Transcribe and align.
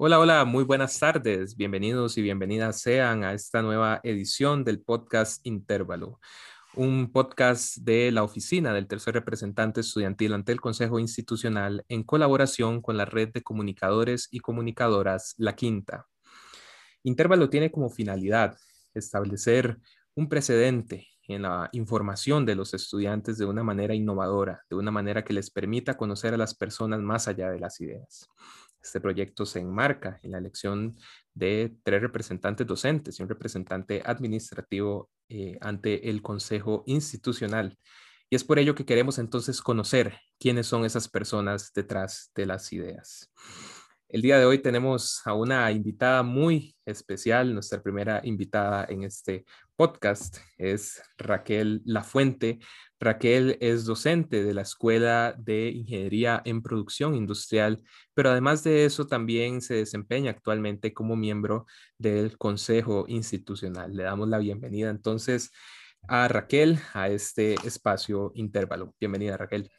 Hola, 0.00 0.20
hola, 0.20 0.44
muy 0.44 0.62
buenas 0.62 0.96
tardes. 1.00 1.56
Bienvenidos 1.56 2.18
y 2.18 2.22
bienvenidas 2.22 2.80
sean 2.80 3.24
a 3.24 3.32
esta 3.32 3.62
nueva 3.62 3.98
edición 4.04 4.62
del 4.62 4.80
podcast 4.80 5.44
Intervalo, 5.44 6.20
un 6.76 7.10
podcast 7.10 7.78
de 7.78 8.12
la 8.12 8.22
oficina 8.22 8.72
del 8.72 8.86
tercer 8.86 9.14
representante 9.14 9.80
estudiantil 9.80 10.34
ante 10.34 10.52
el 10.52 10.60
Consejo 10.60 11.00
Institucional 11.00 11.84
en 11.88 12.04
colaboración 12.04 12.80
con 12.80 12.96
la 12.96 13.06
red 13.06 13.30
de 13.30 13.42
comunicadores 13.42 14.28
y 14.30 14.38
comunicadoras 14.38 15.34
La 15.36 15.56
Quinta. 15.56 16.06
Intervalo 17.02 17.50
tiene 17.50 17.72
como 17.72 17.90
finalidad 17.90 18.56
establecer 18.94 19.78
un 20.14 20.28
precedente 20.28 21.08
en 21.26 21.42
la 21.42 21.70
información 21.72 22.46
de 22.46 22.54
los 22.54 22.72
estudiantes 22.72 23.36
de 23.36 23.46
una 23.46 23.64
manera 23.64 23.96
innovadora, 23.96 24.64
de 24.70 24.76
una 24.76 24.92
manera 24.92 25.24
que 25.24 25.32
les 25.32 25.50
permita 25.50 25.96
conocer 25.96 26.34
a 26.34 26.38
las 26.38 26.54
personas 26.54 27.00
más 27.00 27.26
allá 27.26 27.50
de 27.50 27.58
las 27.58 27.80
ideas. 27.80 28.28
Este 28.82 29.00
proyecto 29.00 29.44
se 29.44 29.60
enmarca 29.60 30.20
en 30.22 30.32
la 30.32 30.38
elección 30.38 30.96
de 31.34 31.76
tres 31.82 32.00
representantes 32.00 32.66
docentes 32.66 33.18
y 33.18 33.22
un 33.22 33.28
representante 33.28 34.02
administrativo 34.04 35.10
eh, 35.28 35.58
ante 35.60 36.08
el 36.08 36.22
Consejo 36.22 36.84
Institucional. 36.86 37.78
Y 38.30 38.36
es 38.36 38.44
por 38.44 38.58
ello 38.58 38.74
que 38.74 38.84
queremos 38.84 39.18
entonces 39.18 39.62
conocer 39.62 40.18
quiénes 40.38 40.66
son 40.66 40.84
esas 40.84 41.08
personas 41.08 41.72
detrás 41.74 42.30
de 42.34 42.46
las 42.46 42.72
ideas. 42.72 43.32
El 44.10 44.22
día 44.22 44.38
de 44.38 44.46
hoy 44.46 44.58
tenemos 44.60 45.20
a 45.26 45.34
una 45.34 45.70
invitada 45.70 46.22
muy 46.22 46.74
especial, 46.86 47.52
nuestra 47.52 47.82
primera 47.82 48.22
invitada 48.24 48.86
en 48.88 49.02
este 49.02 49.44
podcast 49.76 50.38
es 50.56 51.02
Raquel 51.18 51.82
Lafuente. 51.84 52.58
Raquel 52.98 53.58
es 53.60 53.84
docente 53.84 54.42
de 54.42 54.54
la 54.54 54.62
Escuela 54.62 55.34
de 55.38 55.68
Ingeniería 55.68 56.40
en 56.46 56.62
Producción 56.62 57.14
Industrial, 57.14 57.82
pero 58.14 58.30
además 58.30 58.64
de 58.64 58.86
eso 58.86 59.06
también 59.06 59.60
se 59.60 59.74
desempeña 59.74 60.30
actualmente 60.30 60.94
como 60.94 61.14
miembro 61.14 61.66
del 61.98 62.38
Consejo 62.38 63.04
Institucional. 63.08 63.94
Le 63.94 64.04
damos 64.04 64.26
la 64.30 64.38
bienvenida 64.38 64.88
entonces 64.88 65.52
a 66.08 66.28
Raquel 66.28 66.78
a 66.94 67.10
este 67.10 67.56
espacio 67.62 68.32
intervalo. 68.34 68.94
Bienvenida 68.98 69.36
Raquel. 69.36 69.70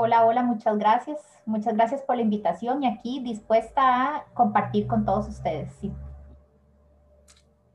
Hola, 0.00 0.24
hola, 0.24 0.44
muchas 0.44 0.78
gracias. 0.78 1.18
Muchas 1.44 1.74
gracias 1.74 2.02
por 2.02 2.14
la 2.14 2.22
invitación 2.22 2.84
y 2.84 2.86
aquí 2.86 3.20
dispuesta 3.20 4.14
a 4.14 4.26
compartir 4.32 4.86
con 4.86 5.04
todos 5.04 5.26
ustedes. 5.26 5.72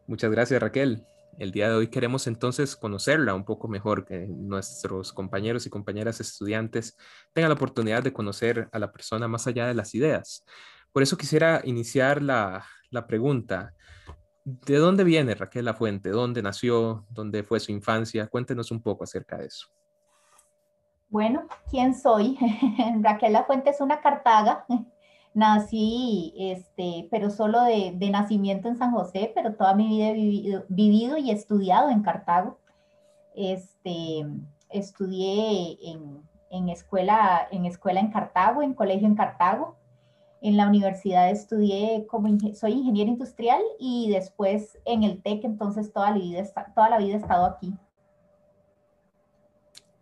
Muchas 0.08 0.32
gracias, 0.32 0.62
Raquel. 0.62 1.06
El 1.38 1.52
día 1.52 1.68
de 1.68 1.76
hoy 1.76 1.88
queremos 1.90 2.26
entonces 2.28 2.78
conocerla 2.78 3.36
un 3.36 3.44
poco 3.44 3.68
mejor, 3.68 4.06
que 4.06 4.26
nuestros 4.30 5.12
compañeros 5.12 5.66
y 5.66 5.70
compañeras 5.70 6.22
estudiantes 6.22 6.96
tengan 7.34 7.50
la 7.50 7.56
oportunidad 7.56 8.02
de 8.02 8.14
conocer 8.14 8.70
a 8.72 8.80
la 8.80 8.94
persona 8.94 9.28
más 9.28 9.46
allá 9.46 9.68
de 9.68 9.74
las 9.74 9.94
ideas. 9.94 10.46
Por 10.94 11.04
eso 11.04 11.18
quisiera 11.18 11.60
iniciar 11.66 12.22
la, 12.22 12.66
la 12.90 13.06
pregunta. 13.06 13.74
¿De 14.46 14.78
dónde 14.78 15.04
viene 15.04 15.36
Raquel 15.36 15.66
La 15.66 15.74
Fuente? 15.74 16.08
¿Dónde 16.08 16.42
nació? 16.42 17.06
¿Dónde 17.10 17.44
fue 17.44 17.60
su 17.60 17.74
infancia? 17.74 18.28
Cuéntenos 18.28 18.72
un 18.72 18.82
poco 18.82 19.04
acerca 19.04 19.38
de 19.40 19.48
eso. 19.48 19.68
Bueno, 21.14 21.44
¿quién 21.70 21.94
soy? 21.94 22.40
Raquel 23.02 23.34
La 23.34 23.44
Fuente 23.44 23.70
es 23.70 23.80
una 23.82 24.02
cartaga. 24.02 24.66
Nací, 25.36 26.34
este, 26.40 27.08
pero 27.12 27.30
solo 27.30 27.62
de, 27.62 27.94
nacimiento 28.10 28.68
en 28.68 28.78
San 28.78 28.92
José, 28.92 29.32
pero 29.36 29.54
toda 29.54 29.76
mi 29.76 29.90
vida 29.90 30.08
he 30.08 30.64
vivido, 30.70 31.18
y 31.20 31.30
estudiado 31.30 31.92
en 31.92 32.02
Cartago. 32.02 32.58
Este, 33.36 34.26
estudié 34.72 35.78
en, 36.50 36.70
escuela, 36.70 37.48
en 37.52 37.68
escuela 37.68 38.00
en 38.00 38.10
Cartago, 38.10 38.64
en 38.64 38.74
colegio 38.74 39.06
en 39.06 39.14
Cartago. 39.14 39.76
En 40.42 40.58
la 40.58 40.68
universidad 40.68 41.30
estudié 41.30 42.08
como 42.08 42.28
soy 42.56 42.72
ingeniero 42.72 43.12
industrial 43.12 43.62
y 43.78 44.10
después 44.10 44.80
en 44.86 45.04
el 45.04 45.22
TEC, 45.22 45.44
entonces 45.44 45.94
toda 45.94 46.10
la 46.10 46.18
vida, 46.18 46.44
toda 46.74 46.90
la 46.90 46.98
vida 46.98 47.14
he 47.14 47.18
estado 47.18 47.46
aquí. 47.46 47.72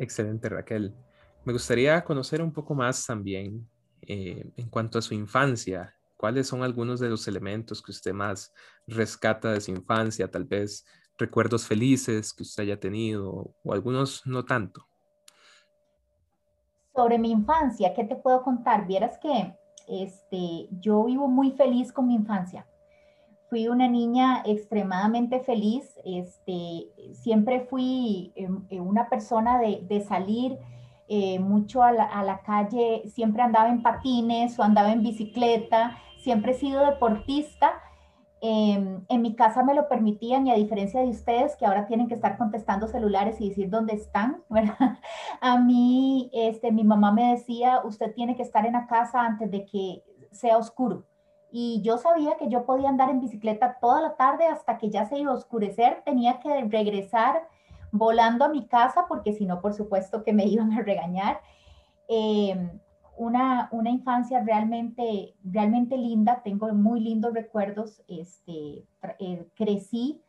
Excelente, 0.02 0.50
Raquel. 0.50 0.96
Me 1.44 1.54
gustaría 1.54 2.04
conocer 2.04 2.42
un 2.42 2.52
poco 2.52 2.76
más 2.76 3.06
también 3.06 3.68
eh, 4.02 4.52
en 4.58 4.70
cuanto 4.70 5.00
a 5.00 5.02
su 5.02 5.14
infancia. 5.14 5.96
¿Cuáles 6.18 6.48
son 6.48 6.64
algunos 6.64 7.00
de 7.00 7.10
los 7.10 7.28
elementos 7.28 7.82
que 7.82 7.92
usted 7.92 8.14
más 8.14 8.54
rescata 8.88 9.52
de 9.52 9.62
su 9.62 9.72
infancia? 9.72 10.30
Tal 10.30 10.46
vez 10.46 10.86
recuerdos 11.18 11.66
felices 11.66 12.34
que 12.34 12.44
usted 12.44 12.64
haya 12.64 12.80
tenido 12.80 13.54
o 13.64 13.74
algunos 13.74 14.22
no 14.26 14.46
tanto. 14.46 14.86
Sobre 16.96 17.18
mi 17.18 17.32
infancia, 17.32 17.94
¿qué 17.94 18.04
te 18.04 18.16
puedo 18.16 18.44
contar? 18.44 18.86
Vieras 18.86 19.18
que 19.18 19.56
este, 19.88 20.68
yo 20.80 21.06
vivo 21.06 21.28
muy 21.28 21.52
feliz 21.52 21.92
con 21.92 22.08
mi 22.08 22.16
infancia 22.16 22.68
fui 23.52 23.68
una 23.68 23.90
niña 23.90 24.44
extremadamente 24.46 25.42
feliz, 25.42 25.84
este, 26.06 26.88
siempre 27.12 27.60
fui 27.60 28.32
em, 28.36 28.66
eh, 28.70 28.80
una 28.80 29.10
persona 29.10 29.60
de, 29.60 30.06
salir 30.08 30.58
eh, 31.14 31.40
mucho 31.40 31.84
a 31.84 31.92
la, 31.92 32.42
calle, 32.46 33.04
siempre 33.10 33.42
andaba 33.42 33.68
en 33.68 33.84
patines 33.84 34.58
o 34.58 34.64
andaba 34.64 34.94
en 34.94 35.04
bicicleta, 35.04 35.98
siempre 36.18 36.54
he 36.54 36.56
sido 36.56 36.86
deportista. 36.86 37.74
Em, 38.40 39.04
en 39.10 39.22
mi 39.22 39.36
casa 39.36 39.62
me 39.62 39.74
lo 39.74 39.90
permitían 39.90 40.48
y 40.48 40.52
a 40.52 40.56
diferencia 40.56 41.02
de 41.02 41.10
ustedes 41.10 41.58
que 41.58 41.66
ahora 41.66 41.86
tienen 41.86 42.08
que 42.08 42.16
estar 42.16 42.38
contestando 42.38 42.88
celulares 42.88 43.42
y 43.42 43.50
decir 43.50 43.70
dónde 43.70 43.94
están. 43.96 44.42
A 45.42 45.60
mí, 45.60 46.30
este, 46.32 46.72
mi 46.72 46.86
mamá 46.86 47.12
me 47.12 47.32
decía, 47.32 47.82
usted 47.84 48.14
tiene 48.16 48.38
que 48.38 48.44
estar 48.44 48.66
en 48.66 48.74
la 48.74 48.88
casa 48.88 49.22
antes 49.22 49.52
de 49.52 49.66
que 49.66 50.04
sea 50.32 50.58
oscuro 50.58 51.04
y 51.52 51.82
yo 51.82 51.98
sabía 51.98 52.38
que 52.38 52.48
yo 52.48 52.66
podía 52.66 52.88
andar 52.88 53.10
en 53.10 53.20
bicicleta 53.20 53.78
toda 53.82 54.02
la 54.02 54.16
tarde 54.16 54.48
hasta 54.48 54.78
que 54.78 54.90
ya 54.90 55.06
se 55.06 55.20
iba 55.20 55.32
a 55.32 55.36
oscurecer, 55.36 56.02
tenía 56.06 56.40
que 56.40 56.64
regresar 56.64 57.50
volando 57.92 58.46
a 58.46 58.50
mi 58.50 58.68
casa 58.68 59.06
porque 59.08 59.34
si 59.34 59.46
no, 59.46 59.62
por 59.62 59.74
supuesto 59.74 60.24
que 60.24 60.34
me 60.34 60.46
iban 60.48 60.72
a 60.74 60.82
regañar. 60.82 61.42
Em, 62.08 62.80
una, 63.18 63.70
una, 63.72 63.90
infancia 63.90 64.42
realmente, 64.44 65.36
realmente 65.44 65.98
linda, 65.98 66.42
tengo 66.44 66.74
muy 66.74 67.02
lindos 67.02 67.34
recuerdos, 67.34 68.02
este, 68.08 68.86
eh, 69.20 69.48
crecí 69.56 70.22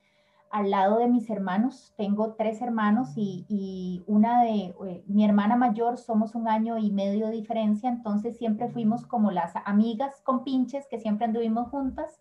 al 0.53 0.71
lado 0.71 0.99
de 0.99 1.09
mis 1.09 1.29
hermanos. 1.31 1.95
Tengo 1.97 2.35
tres 2.35 2.61
hermanos 2.61 3.09
y, 3.17 4.05
una 4.07 4.43
de 4.43 4.75
eh, 4.87 5.03
mi 5.07 5.25
hermana 5.25 5.57
mayor, 5.57 5.97
somos 5.97 6.35
un 6.35 6.47
año 6.47 6.77
y 6.77 6.91
medio 6.91 7.27
de 7.27 7.33
diferencia, 7.33 7.89
entonces 7.89 8.37
siempre 8.37 8.69
fuimos 8.69 9.07
como 9.07 9.31
las 9.31 9.55
amigas 9.65 10.21
con 10.23 10.45
pinches 10.45 10.87
que 10.89 11.01
siempre 11.01 11.25
anduvimos 11.25 11.69
juntas, 11.69 12.21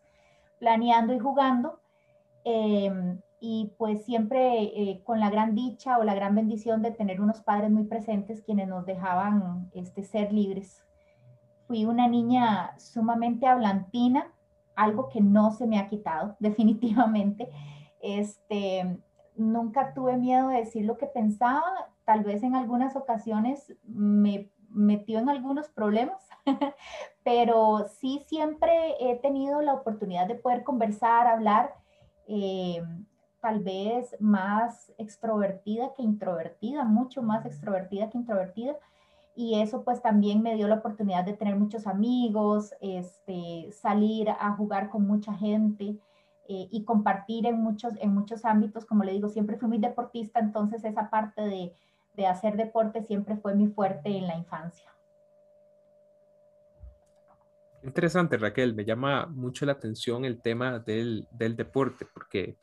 planeando 0.59 1.13
y 1.13 1.19
jugando. 1.19 1.81
Em, 2.45 3.19
y 3.43 3.73
pues 3.79 4.05
siempre 4.05 4.61
eh, 4.61 5.01
con 5.03 5.19
la 5.19 5.31
gran 5.31 5.55
dicha 5.55 5.97
o 5.97 6.03
la 6.03 6.13
gran 6.13 6.35
bendición 6.35 6.83
de 6.83 6.91
tener 6.91 7.19
unos 7.19 7.41
padres 7.41 7.71
muy 7.71 7.85
presentes 7.85 8.43
quienes 8.43 8.67
nos 8.67 8.85
dejaban 8.85 9.71
este, 9.73 10.03
ser 10.03 10.31
libres. 10.31 10.85
Fui 11.67 11.85
una 11.85 12.07
niña 12.07 12.77
sumamente 12.77 13.47
hablantina, 13.47 14.31
algo 14.75 15.09
que 15.09 15.21
no 15.21 15.51
se 15.51 15.65
me 15.65 15.79
ha 15.79 15.87
quitado 15.87 16.35
definitivamente. 16.39 17.49
Este, 17.99 18.99
nunca 19.35 19.95
tuve 19.95 20.17
miedo 20.17 20.49
de 20.49 20.57
decir 20.57 20.85
lo 20.85 20.99
que 20.99 21.07
pensaba, 21.07 21.63
tal 22.05 22.23
vez 22.23 22.43
en 22.43 22.55
algunas 22.55 22.95
ocasiones 22.95 23.73
me 23.83 24.51
metió 24.69 25.17
en 25.17 25.29
algunos 25.29 25.67
problemas, 25.67 26.29
pero 27.23 27.87
sí 27.99 28.23
siempre 28.27 28.71
he 28.99 29.15
tenido 29.15 29.63
la 29.63 29.73
oportunidad 29.73 30.27
de 30.27 30.35
poder 30.35 30.63
conversar, 30.63 31.25
hablar, 31.25 31.73
eh, 32.27 32.83
tal 33.41 33.59
vez 33.59 34.15
más 34.19 34.93
extrovertida 34.97 35.93
que 35.95 36.03
introvertida, 36.03 36.83
mucho 36.83 37.21
más 37.21 37.45
extrovertida 37.45 38.09
que 38.09 38.17
introvertida. 38.17 38.77
Y 39.35 39.59
eso 39.61 39.83
pues 39.83 40.01
también 40.01 40.41
me 40.41 40.55
dio 40.55 40.67
la 40.67 40.75
oportunidad 40.75 41.25
de 41.25 41.33
tener 41.33 41.55
muchos 41.55 41.87
amigos, 41.87 42.73
este, 42.81 43.71
salir 43.71 44.29
a 44.29 44.53
jugar 44.55 44.89
con 44.89 45.07
mucha 45.07 45.33
gente. 45.33 45.97
Eh, 46.47 46.67
y 46.69 46.83
compartir 46.83 47.45
en 47.45 47.61
muchos, 47.61 47.93
en 48.01 48.13
muchos 48.13 48.43
ámbitos. 48.43 48.85
Como 48.85 49.05
le 49.05 49.13
digo, 49.13 49.29
siempre 49.29 49.57
fui 49.57 49.69
muy 49.69 49.77
deportista, 49.77 50.39
entonces 50.39 50.83
esa 50.83 51.09
parte 51.09 51.41
de, 51.43 51.73
de 52.15 52.27
hacer 52.27 52.57
deporte 52.57 53.03
siempre 53.03 53.37
fue 53.37 53.55
muy 53.55 53.69
fuerte 53.69 54.09
en 54.09 54.27
la 54.27 54.35
infancia. 54.35 54.91
Interesante, 57.83 58.37
Raquel. 58.37 58.75
Me 58.75 58.85
llama 58.85 59.27
mucho 59.27 59.65
la 59.65 59.71
atención 59.73 60.25
el 60.25 60.41
tema 60.41 60.79
del, 60.79 61.27
del 61.31 61.55
deporte, 61.55 62.05
porque 62.13 62.57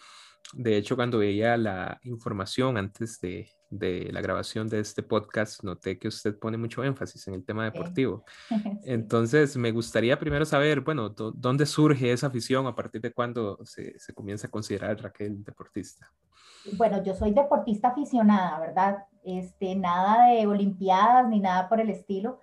de 0.54 0.76
hecho 0.76 0.96
cuando 0.96 1.18
veía 1.18 1.56
la 1.56 1.98
información 2.02 2.76
antes 2.76 3.20
de, 3.20 3.48
de 3.70 4.10
la 4.12 4.20
grabación 4.20 4.68
de 4.68 4.80
este 4.80 5.02
podcast, 5.02 5.62
noté 5.62 5.98
que 5.98 6.08
usted 6.08 6.38
pone 6.38 6.56
mucho 6.56 6.82
énfasis 6.82 7.28
en 7.28 7.34
el 7.34 7.44
tema 7.44 7.64
deportivo. 7.64 8.24
Entonces, 8.84 9.56
me 9.56 9.72
gustaría 9.72 10.18
primero 10.18 10.44
saber, 10.44 10.80
bueno, 10.80 11.10
¿dónde 11.10 11.66
surge 11.66 12.12
esa 12.12 12.28
afición? 12.28 12.66
¿A 12.66 12.74
partir 12.74 13.00
de 13.00 13.12
cuándo 13.12 13.58
se, 13.64 13.98
se, 13.98 14.14
comienza 14.14 14.46
a 14.46 14.50
considerar 14.50 15.00
Raquel 15.00 15.44
deportista? 15.44 16.10
Bueno, 16.76 17.02
yo 17.02 17.14
soy 17.14 17.32
deportista 17.32 17.88
aficionada, 17.88 18.58
¿verdad? 18.58 19.04
Este, 19.24 19.74
nada 19.76 20.28
de 20.28 20.46
olimpiadas 20.46 21.28
ni 21.28 21.40
nada 21.40 21.68
por 21.68 21.80
el 21.80 21.90
estilo, 21.90 22.40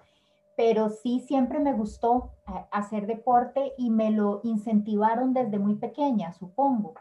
pero 0.55 0.89
sí 0.89 1.23
siempre 1.27 1.59
me 1.59 1.73
gustó 1.73 2.31
eh, 2.47 2.65
hacer 2.71 3.07
deporte 3.07 3.73
y 3.77 3.89
me 3.89 4.11
lo 4.11 4.41
incentivaron 4.43 5.33
desde 5.33 5.59
muy 5.59 5.75
pequeña, 5.75 6.33
supongo. 6.33 6.93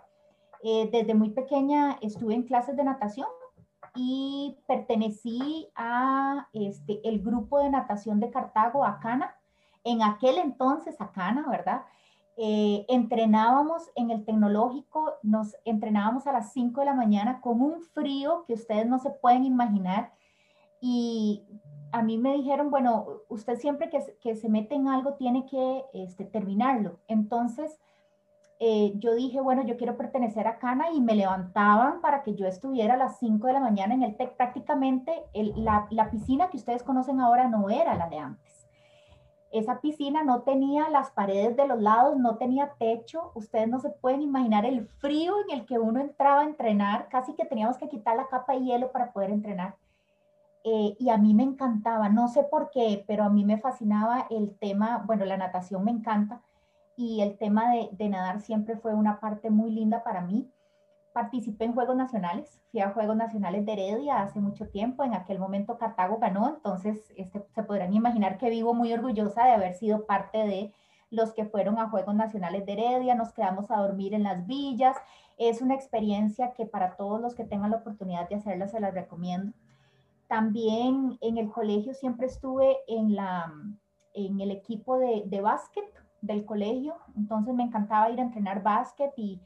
Eh, 0.66 0.88
desde 0.90 1.12
muy 1.12 1.28
pequeña 1.28 1.99
estuve 2.00 2.32
en 2.32 2.44
clases 2.44 2.75
de 2.75 2.84
natación 2.84 3.28
y 3.94 4.56
pertenecí 4.66 5.69
a 5.76 6.49
este, 6.55 7.06
el 7.06 7.22
grupo 7.22 7.58
de 7.58 7.69
natación 7.69 8.19
de 8.19 8.31
Cartago, 8.31 8.82
Acana. 8.82 9.37
En 9.84 10.00
aquel 10.00 10.38
entonces, 10.38 10.99
Acana, 11.02 11.46
¿verdad? 11.50 11.82
Eh, 12.38 12.87
entrenábamos 12.88 13.90
en 13.94 14.11
el 14.11 14.25
tecnológico, 14.25 15.12
nos 15.22 15.55
entrenábamos 15.66 16.26
a 16.26 16.32
las 16.32 16.55
5 16.55 16.81
de 16.81 16.87
la 16.87 16.94
mañana 16.94 17.43
con 17.43 17.60
un 17.60 17.82
frío 17.82 18.46
que 18.46 18.55
ustedes 18.55 18.87
no 18.87 18.99
se 18.99 19.10
pueden 19.10 19.44
imaginar. 19.44 20.14
Y 20.81 21.43
a 21.93 22.02
mí 22.02 22.17
me 22.17 22.32
dijeron, 22.37 22.70
bueno, 22.70 23.06
usted 23.28 23.58
siempre 23.58 23.90
que, 23.90 24.34
se 24.34 24.49
mete 24.49 24.76
en 24.76 24.88
algo 24.88 25.12
tiene 25.17 25.44
que 25.44 25.84
este, 25.93 26.25
terminarlo. 26.25 27.00
Entonces, 27.06 27.78
eh, 28.60 28.92
yo 28.96 29.14
dije, 29.14 29.40
bueno, 29.40 29.64
yo 29.64 29.76
quiero 29.76 29.96
pertenecer 29.96 30.46
a 30.46 30.58
Cana 30.58 30.90
y 30.92 31.00
me 31.00 31.16
levantaban 31.16 32.00
para 32.00 32.22
que 32.22 32.34
yo 32.34 32.46
estuviera 32.46 32.94
a 32.94 32.96
las 32.96 33.18
5 33.18 33.46
de 33.46 33.52
la 33.52 33.60
mañana 33.60 33.94
en 33.94 34.02
el 34.02 34.16
TEC. 34.16 34.36
Prácticamente 34.36 35.12
la, 35.34 35.86
la 35.90 36.10
piscina 36.10 36.50
que 36.50 36.56
ustedes 36.56 36.82
conocen 36.82 37.20
ahora 37.20 37.48
no 37.48 37.68
era 37.68 37.94
la 37.96 38.08
de 38.08 38.18
antes. 38.18 38.66
Esa 39.50 39.80
piscina 39.80 40.24
no 40.24 40.42
tenía 40.42 40.88
las 40.88 41.10
paredes 41.10 41.56
de 41.56 41.66
los 41.66 41.80
lados, 41.80 42.16
no 42.16 42.36
tenía 42.36 42.72
techo. 42.78 43.32
Ustedes 43.34 43.68
no 43.68 43.80
se 43.80 43.90
pueden 43.90 44.22
imaginar 44.22 44.64
el 44.64 44.86
frío 44.86 45.34
en 45.46 45.58
el 45.58 45.66
que 45.66 45.78
uno 45.78 46.00
entraba 46.00 46.40
a 46.40 46.44
entrenar. 46.44 47.08
Casi 47.08 47.34
que 47.34 47.44
teníamos 47.44 47.76
que 47.78 47.88
quitar 47.88 48.16
la 48.16 48.28
capa 48.28 48.54
de 48.54 48.64
hielo 48.64 48.90
para 48.92 49.12
poder 49.12 49.30
entrenar. 49.30 49.76
Eh, 50.64 50.96
y 50.98 51.10
a 51.10 51.18
mí 51.18 51.34
me 51.34 51.42
encantaba, 51.42 52.08
no 52.08 52.26
sé 52.28 52.42
por 52.42 52.70
qué, 52.70 53.04
pero 53.06 53.24
a 53.24 53.28
mí 53.28 53.44
me 53.44 53.58
fascinaba 53.58 54.26
el 54.30 54.56
tema, 54.58 55.04
bueno, 55.06 55.26
la 55.26 55.36
natación 55.36 55.84
me 55.84 55.90
encanta 55.90 56.40
y 56.96 57.20
el 57.20 57.37
tema 57.38 57.70
de, 57.73 57.88
de 57.93 58.08
nadar 58.08 58.41
siempre 58.41 58.76
fue 58.76 58.94
una 58.94 59.20
parte 59.20 59.50
muy 59.50 59.70
linda 59.70 60.02
para 60.02 60.20
mí. 60.20 60.50
Participé 61.12 61.64
en 61.64 61.75
Juegos 61.75 61.96
Nacionales, 61.96 62.61
fui 62.70 62.81
a 62.81 62.91
Juegos 62.91 63.17
Nacionales 63.17 63.64
de 63.64 63.73
Heredia 63.73 64.20
hace 64.20 64.41
mucho 64.41 64.69
tiempo, 64.69 65.05
en 65.05 65.14
aquel 65.14 65.38
momento 65.38 65.79
Cartago 65.79 66.19
ganó, 66.19 66.49
entonces 66.49 67.12
este, 67.17 67.44
se 67.55 67.62
podrán 67.62 67.94
imaginar 67.94 68.37
que 68.37 68.50
vivo 68.50 68.75
muy 68.75 68.93
orgullosa 68.93 69.44
de 69.44 69.52
haber 69.52 69.75
sido 69.75 70.06
parte 70.06 70.38
de 70.38 70.73
los 71.11 71.32
que 71.32 71.44
fueron 71.44 71.79
a 71.79 71.88
Juegos 71.88 72.17
Nacionales 72.17 72.67
de 72.67 72.73
Heredia, 72.73 73.14
nos 73.14 73.32
quedamos 73.32 73.70
a 73.70 73.76
dormir 73.76 74.12
en 74.14 74.25
las 74.25 74.44
villas, 74.46 74.96
es 75.38 75.62
una 75.62 75.75
experiencia 75.75 76.52
que 76.52 76.67
para 76.67 76.96
todos 76.96 77.20
los 77.20 77.35
que 77.35 77.44
tengan 77.44 77.70
la 77.70 77.76
oportunidad 77.76 78.29
de 78.29 78.37
hacerla 78.37 78.67
se 78.67 78.81
las 78.81 78.93
recomiendo. 78.93 79.52
También 80.26 81.17
en 81.20 81.38
el 81.38 81.50
colegio 81.50 81.94
siempre 81.94 82.26
estuve 82.26 82.76
en, 82.88 83.14
la, 83.14 83.52
en 84.14 84.41
el 84.41 84.50
equipo 84.50 84.99
de, 84.99 85.23
de 85.26 85.41
básquet 85.41 85.85
del 86.24 86.44
colegio, 86.44 86.96
entonces 87.16 87.54
me 87.54 87.64
encantaba 87.64 88.10
ir 88.10 88.18
a 88.18 88.24
entrenar 88.24 88.62
básquet 88.62 89.12
y, 89.16 89.40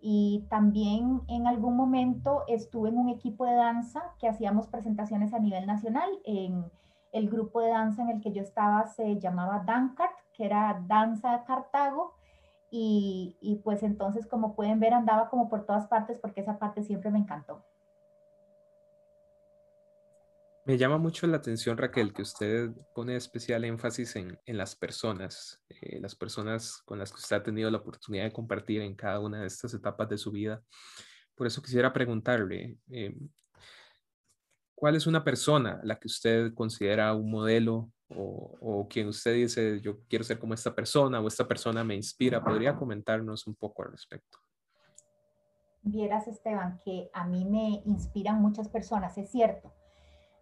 y 0.00 0.46
también 0.48 1.22
en 1.28 1.46
algún 1.46 1.76
momento 1.76 2.44
estuve 2.46 2.88
en 2.88 2.98
un 2.98 3.08
equipo 3.08 3.44
de 3.44 3.54
danza 3.54 4.02
que 4.18 4.28
hacíamos 4.28 4.68
presentaciones 4.68 5.34
a 5.34 5.38
nivel 5.38 5.66
nacional. 5.66 6.08
En 6.24 6.64
el 7.12 7.28
grupo 7.28 7.60
de 7.60 7.70
danza 7.70 8.02
en 8.02 8.10
el 8.10 8.20
que 8.20 8.32
yo 8.32 8.42
estaba 8.42 8.86
se 8.86 9.18
llamaba 9.18 9.64
Dancart, 9.66 10.14
que 10.32 10.44
era 10.44 10.82
Danza 10.86 11.44
Cartago. 11.44 12.14
Y, 12.70 13.36
y 13.40 13.56
pues 13.56 13.82
entonces, 13.82 14.28
como 14.28 14.54
pueden 14.54 14.78
ver, 14.78 14.94
andaba 14.94 15.28
como 15.28 15.48
por 15.48 15.66
todas 15.66 15.88
partes 15.88 16.20
porque 16.20 16.40
esa 16.40 16.58
parte 16.58 16.84
siempre 16.84 17.10
me 17.10 17.18
encantó. 17.18 17.64
Me 20.66 20.76
llama 20.76 20.98
mucho 20.98 21.26
la 21.26 21.38
atención, 21.38 21.78
Raquel, 21.78 22.12
que 22.12 22.22
usted 22.22 22.70
pone 22.94 23.16
especial 23.16 23.64
énfasis 23.64 24.14
en, 24.16 24.38
las 24.46 24.76
personas, 24.76 25.62
eh, 25.70 25.98
las 26.00 26.14
personas 26.14 26.82
con 26.84 26.98
las 26.98 27.10
que 27.10 27.16
usted 27.16 27.36
ha 27.36 27.42
tenido 27.42 27.70
la 27.70 27.78
oportunidad 27.78 28.24
de 28.24 28.32
compartir 28.32 28.82
en 28.82 28.94
cada 28.94 29.20
una 29.20 29.40
de 29.40 29.46
estas 29.46 29.72
etapas 29.72 30.08
de 30.10 30.18
su 30.18 30.30
vida. 30.30 30.62
Por 31.34 31.46
eso 31.46 31.62
quisiera 31.62 31.92
preguntarle, 31.92 32.76
eh, 32.90 33.16
¿cuál 34.74 34.96
es 34.96 35.06
una 35.06 35.24
persona 35.24 35.80
la 35.82 35.98
que 35.98 36.08
usted 36.08 36.52
considera 36.52 37.14
un 37.14 37.30
modelo 37.30 37.90
o, 38.08 38.58
o, 38.60 38.88
quien 38.88 39.08
usted 39.08 39.34
dice, 39.34 39.80
yo 39.80 40.00
quiero 40.08 40.24
ser 40.24 40.38
como 40.38 40.52
esta 40.52 40.74
persona 40.74 41.20
o 41.20 41.28
esta 41.28 41.48
persona 41.48 41.82
me 41.82 41.94
inspira? 41.94 42.44
¿Podría 42.44 42.76
comentarnos 42.76 43.46
un 43.46 43.54
poco 43.54 43.82
al 43.82 43.92
respecto? 43.92 44.38
Vieras, 45.82 46.28
Esteban, 46.28 46.78
que 46.84 47.08
a 47.14 47.24
mí 47.24 47.46
me 47.46 47.82
inspiran 47.86 48.42
muchas 48.42 48.68
personas, 48.68 49.16
es 49.16 49.30
cierto 49.30 49.79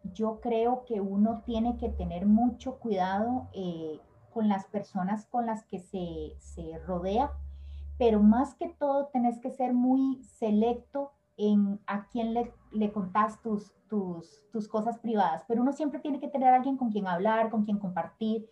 yo 0.05 0.41
creo 0.41 0.85
que 0.85 1.01
uno 1.01 1.43
tiene 1.45 1.77
que 1.77 1.89
tener 1.89 2.27
mucho 2.27 2.79
cuidado 2.79 3.49
eh, 3.53 4.01
con 4.33 4.49
las 4.49 4.67
personas 4.67 5.27
con 5.27 5.47
las 5.47 5.65
que 5.65 5.79
se, 5.81 6.35
se, 6.39 6.79
rodea, 6.87 7.33
pero 7.99 8.21
más 8.21 8.55
que 8.55 8.69
todo 8.69 9.07
tenés 9.07 9.41
que 9.41 9.51
ser 9.51 9.73
muy 9.73 10.23
selecto 10.23 11.13
en 11.37 11.81
a 11.87 12.07
quién 12.09 12.35
le, 12.35 12.53
le 12.73 12.93
contás 12.93 13.41
tus, 13.43 13.73
tus, 13.89 14.43
tus, 14.53 14.69
cosas 14.69 14.99
privadas, 14.99 15.45
pero 15.49 15.63
uno 15.63 15.73
siempre 15.73 16.01
tiene 16.01 16.21
que 16.21 16.29
tener 16.29 16.53
alguien 16.53 16.77
con 16.77 16.91
quien 16.91 17.07
hablar, 17.07 17.51
con 17.51 17.65
quien 17.65 17.79
compartir. 17.79 18.49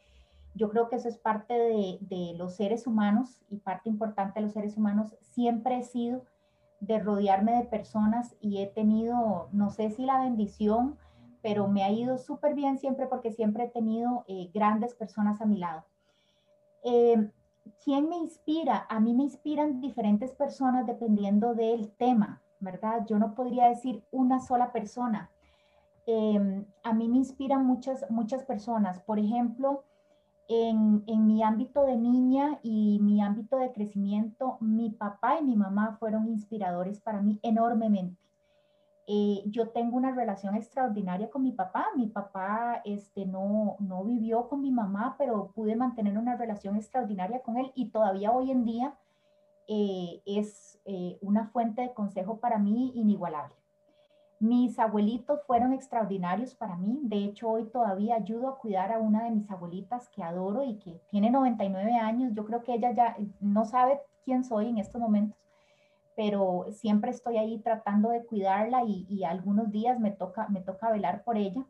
Yo 0.55 0.71
creo 0.71 0.89
que 0.89 0.97
eso 0.97 1.09
es 1.09 1.19
parte 1.19 1.55
de, 1.55 1.99
de 2.01 2.35
los 2.39 2.57
seres 2.57 2.87
humanos 2.87 3.43
y 3.51 3.59
parte 3.59 3.89
importante 3.89 4.41
de 4.41 4.47
los 4.47 4.53
seres 4.53 4.77
humanos. 4.77 5.15
Siempre 5.21 5.79
he 5.79 5.83
sido 5.83 6.23
de 6.81 6.99
rodearme 6.99 7.53
de 7.57 7.65
personas 7.65 8.37
y 8.41 8.59
he 8.59 8.67
tenido, 8.67 9.49
no 9.53 9.71
sé 9.71 9.91
si 9.91 10.05
la 10.05 10.21
bendición, 10.21 10.97
pero 11.47 11.69
me 11.69 11.85
ha 11.85 11.93
ido 11.93 12.19
súper 12.19 12.55
bien 12.55 12.77
siempre 12.77 13.07
porque 13.07 13.31
siempre 13.31 13.63
he 13.63 13.69
tenido 13.69 14.25
eh, 14.27 14.51
grandes 14.53 14.97
personas 14.97 15.41
a 15.41 15.47
mi 15.47 15.59
lado. 15.59 15.85
Eh, 16.83 17.31
¿Quién 17.85 18.09
me 18.09 18.17
inspira? 18.17 18.85
A 18.89 18.99
mí 18.99 19.15
me 19.15 19.23
inspiran 19.23 19.81
diferentes 19.81 20.35
personas 20.35 20.89
dependiendo 20.89 21.55
del 21.55 21.93
tema, 21.93 22.43
¿verdad? 22.59 23.07
Yo 23.07 23.21
no 23.21 23.37
podría 23.37 23.69
decir 23.69 24.03
una 24.11 24.41
sola 24.41 24.73
persona. 24.73 25.31
Em, 26.05 26.67
a 26.83 26.93
mí 26.93 27.09
me 27.09 27.19
inspiran 27.19 27.65
muchas, 27.65 28.05
muchas 28.11 28.43
personas. 28.43 28.99
Por 28.99 29.21
ejemplo, 29.21 29.85
en, 30.49 31.05
en, 31.07 31.29
mi 31.29 31.45
ámbito 31.45 31.85
de 31.85 31.97
niña 31.97 32.59
y 32.65 32.99
mi 33.01 33.23
ámbito 33.23 33.57
de 33.57 33.71
crecimiento, 33.71 34.57
mi 34.59 34.91
papá 34.91 35.39
y 35.39 35.45
mi 35.45 35.55
mamá 35.55 35.97
fueron 36.01 36.27
inspiradores 36.27 36.99
para 36.99 37.23
mí 37.23 37.39
enormemente. 37.45 38.26
Eh, 39.09 39.45
yo 39.47 39.69
tengo 39.69 39.97
una 39.97 40.13
relación 40.13 40.57
extraordinaria 40.57 41.31
con 41.31 41.43
mi 41.43 41.53
papá. 41.53 41.87
Mi 41.97 42.09
papá 42.09 42.83
este, 42.85 43.25
no, 43.25 43.77
no 43.79 44.05
vivió 44.05 44.49
con 44.49 44.61
mi 44.63 44.73
mamá, 44.73 45.15
pero 45.17 45.53
pude 45.55 45.77
mantener 45.77 46.19
una 46.19 46.37
relación 46.37 46.77
extraordinaria 46.77 47.41
con 47.41 47.57
él 47.57 47.71
y 47.75 47.91
todavía 47.91 48.33
hoy 48.33 48.51
en 48.51 48.65
día 48.65 48.95
eh, 49.69 50.23
es 50.27 50.81
eh, 50.85 51.19
una 51.21 51.47
fuente 51.49 51.83
de 51.83 51.95
consejo 51.95 52.39
para 52.39 52.59
mí 52.59 52.93
inigualable. 52.97 53.55
Mis 54.39 54.79
abuelitos 54.79 55.41
fueron 55.47 55.73
extraordinarios 55.73 56.55
para 56.55 56.77
mí. 56.77 56.99
De 57.05 57.25
hecho, 57.25 57.49
hoy 57.49 57.65
todavía 57.67 58.17
ayudo 58.17 58.49
a 58.49 58.59
cuidar 58.59 58.93
a 58.93 58.99
una 58.99 59.25
de 59.25 59.31
mis 59.31 59.51
abuelitas 59.51 60.09
que 60.09 60.23
adoro 60.23 60.65
y 60.65 60.79
que 60.79 61.01
tiene 61.09 61.31
99 61.31 61.95
años. 61.95 62.35
Yo 62.35 62.45
creo 62.45 62.63
que 62.63 62.75
ella 62.75 62.91
ya 62.93 63.17
no 63.41 63.65
sabe 63.65 64.01
quién 64.25 64.45
soy 64.45 64.69
en 64.69 64.79
estos 64.79 65.01
momentos 65.01 65.46
pero 66.17 66.65
siempre 66.73 67.11
estoy 67.11 67.37
ahí 67.37 67.59
tratando 67.59 68.09
de 68.09 68.25
cuidarla 68.25 68.83
y, 68.85 69.23
algunos 69.25 69.71
días 69.71 70.01
me 70.01 70.11
toca, 70.11 70.49
me 70.49 70.63
toca 70.63 70.91
velar 70.91 71.23
por 71.23 71.37
ella. 71.37 71.65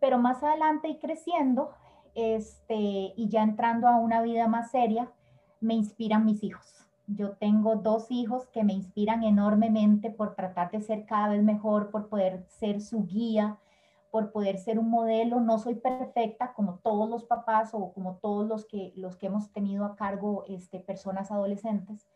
Pero 0.00 0.18
más 0.18 0.42
adelante 0.42 0.88
y 0.88 0.98
creciendo, 0.98 1.70
este, 2.14 3.12
y 3.14 3.28
ya 3.28 3.42
entrando 3.42 3.86
a 3.86 3.98
una 3.98 4.22
vida 4.22 4.48
más 4.48 4.70
seria, 4.70 5.12
me 5.60 5.74
inspiran 5.74 6.24
mis 6.24 6.42
hijos. 6.42 6.86
Yo 7.06 7.32
tengo 7.32 7.76
dos 7.76 8.10
hijos 8.10 8.46
que 8.48 8.64
me 8.64 8.72
inspiran 8.72 9.22
enormemente 9.22 10.10
por 10.10 10.34
tratar 10.34 10.70
de 10.70 10.80
ser 10.80 11.04
cada 11.04 11.28
vez 11.28 11.42
mejor, 11.42 11.90
por 11.90 12.08
poder 12.08 12.46
ser 12.48 12.80
su 12.80 13.04
guía, 13.04 13.58
por 14.10 14.32
poder 14.32 14.56
ser 14.58 14.78
un 14.78 14.88
modelo. 14.88 15.40
No 15.40 15.58
soy 15.58 15.74
perfecta 15.74 16.54
como 16.54 16.78
todos 16.82 17.08
los 17.10 17.24
papás 17.24 17.74
o 17.74 17.92
como 17.92 18.16
todos 18.16 18.48
los 18.48 18.64
que, 18.64 18.94
los 18.96 19.16
que 19.16 19.26
hemos 19.26 19.52
tenido 19.52 19.84
a 19.84 19.94
cargo 19.94 20.44
este, 20.48 20.80
personas 20.80 21.30
adolescentes, 21.30 22.08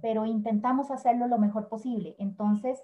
pero 0.00 0.26
intentamos 0.26 0.90
hacerlo 0.90 1.26
lo 1.26 1.38
mejor 1.38 1.68
posible. 1.68 2.16
Entonces, 2.18 2.82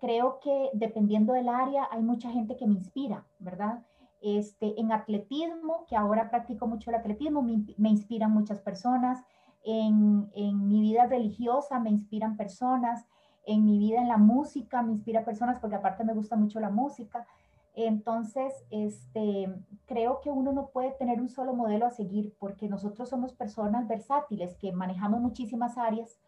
creo 0.00 0.40
que 0.40 0.70
dependiendo 0.72 1.32
del 1.32 1.48
área, 1.48 1.88
hay 1.90 2.02
mucha 2.02 2.30
gente 2.30 2.56
que 2.56 2.66
me 2.66 2.74
inspira, 2.74 3.24
¿verdad? 3.38 3.82
Este, 4.20 4.80
en 4.80 4.92
atletismo, 4.92 5.86
que 5.86 5.96
ahora 5.96 6.30
practico 6.30 6.66
mucho 6.66 6.90
el 6.90 6.96
atletismo, 6.96 7.42
me, 7.42 7.88
inspiran 7.88 8.32
muchas 8.32 8.60
personas. 8.60 9.22
En, 9.64 10.30
en, 10.34 10.68
mi 10.68 10.80
vida 10.80 11.06
religiosa 11.06 11.78
me 11.78 11.90
inspiran 11.90 12.36
personas. 12.36 13.06
En 13.44 13.64
mi 13.64 13.78
vida 13.78 14.00
en 14.00 14.08
la 14.08 14.18
música 14.18 14.82
me 14.82 14.92
inspira 14.92 15.24
personas 15.24 15.58
porque 15.58 15.76
aparte 15.76 16.04
me 16.04 16.14
gusta 16.14 16.36
mucho 16.36 16.60
la 16.60 16.70
música. 16.70 17.26
Entonces, 17.74 18.52
este, 18.70 19.54
creo 19.86 20.20
que 20.20 20.30
uno 20.30 20.52
no 20.52 20.66
puede 20.70 20.90
tener 20.92 21.20
un 21.20 21.28
solo 21.28 21.54
modelo 21.54 21.86
a 21.86 21.90
seguir 21.90 22.34
porque 22.40 22.68
nosotros 22.68 23.08
somos 23.08 23.32
personas 23.34 23.86
versátiles 23.86 24.56
que 24.56 24.72
manejamos 24.72 25.20
muchísimas 25.20 25.78
áreas 25.78 26.18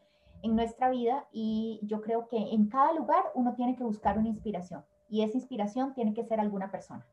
en 0.42 0.56
nuestra 0.56 0.90
vida 0.90 1.26
y 1.32 1.80
yo 1.82 2.00
creo 2.00 2.28
que 2.28 2.36
en 2.36 2.68
cada 2.68 2.92
lugar 2.92 3.24
uno 3.34 3.54
tiene 3.54 3.76
que 3.76 3.84
buscar 3.84 4.18
una 4.18 4.28
inspiración 4.28 4.84
y 5.08 5.22
esa 5.22 5.36
inspiración 5.36 5.94
tiene 5.94 6.14
que 6.14 6.24
ser 6.24 6.40
alguna 6.40 6.70
persona. 6.70 7.06